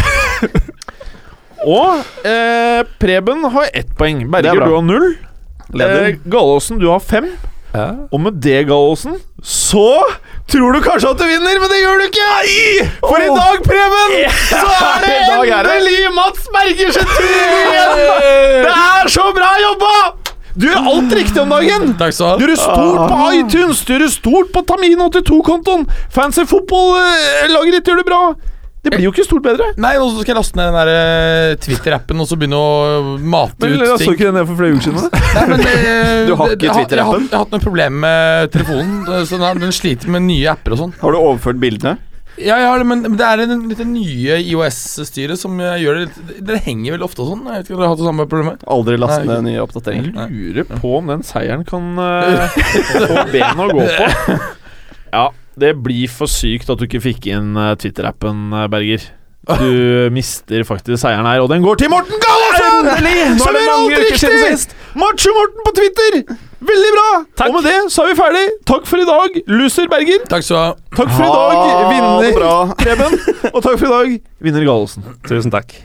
[1.67, 4.23] Og eh, Preben har ett poeng.
[4.23, 4.67] Det Berger, er bra.
[4.71, 5.09] du har null.
[5.74, 6.07] Leder.
[6.11, 7.32] Eh, Gallosen, du har fem.
[7.74, 7.88] Ja.
[8.13, 9.88] Og med det, Gallosen, så
[10.51, 12.28] tror du kanskje at du vinner, men det gjør du ikke!
[13.01, 14.13] For i dag, Preben,
[14.51, 14.59] så
[14.91, 15.15] er det
[15.80, 18.03] endelig Mats Bergers tur igjen!
[18.67, 19.95] Det er så bra jobba!
[20.53, 21.95] Du gjør alt riktig om dagen.
[21.97, 25.88] Takk skal Du gjør stort på iTunes, du gjør stort på Tamino82-kontoen.
[26.13, 28.21] Fancy Football-laget ditt gjør det bra.
[28.84, 29.69] Det blir jo ikke stort bedre.
[29.79, 33.17] Nei, og så skal jeg laste ned den der eh, Twitter-appen og så begynne å
[33.23, 34.15] mate Men ut jeg så ting.
[34.17, 35.19] ikke den for flere uker siden.
[35.38, 35.75] Nei, men det,
[36.27, 36.97] Du har ikke det- Twitter-appen?
[36.97, 38.97] Jeg, har- jeg har hatt noen problemer med telefonen.
[39.29, 40.97] Så den, den sliter med nye apper og sånn.
[40.99, 41.95] Har du overført bildene?
[42.41, 46.55] Ja, ja, men det er en, litt nye IOS-styret som eh, gjør det litt Det
[46.65, 47.43] henger veldig ofte og sånn.
[47.45, 48.63] Jeg vet ikke om dere har hatt det samme problemet.
[48.73, 50.11] Aldri lastet ned nye oppdateringer.
[50.17, 52.57] Jeg lurer på om den seieren kan uh,
[53.05, 54.38] få ben å gå på.
[55.13, 55.27] Ja,
[55.60, 59.06] det blir for sykt at du ikke fikk inn eh, Twitter-appen, eh, Berger.
[59.43, 62.89] Du mister faktisk seieren her, og den går til Morten Gallosen!
[63.41, 64.76] Som gjør alt riktig!
[64.99, 66.20] Macho-Morten på Twitter!
[66.64, 67.08] Veldig bra!
[67.49, 68.43] Og med det så er vi ferdig.
[68.70, 70.22] Takk for i dag, loser Berger.
[70.32, 70.70] Takk skal du ha.
[70.95, 72.78] Takk for i dag, vinner.
[72.80, 73.18] Preben.
[73.51, 74.14] Og takk for i dag,
[74.47, 75.12] vinner Gallosen.
[75.28, 75.76] Tusen takk.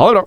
[0.00, 0.26] Ha det bra.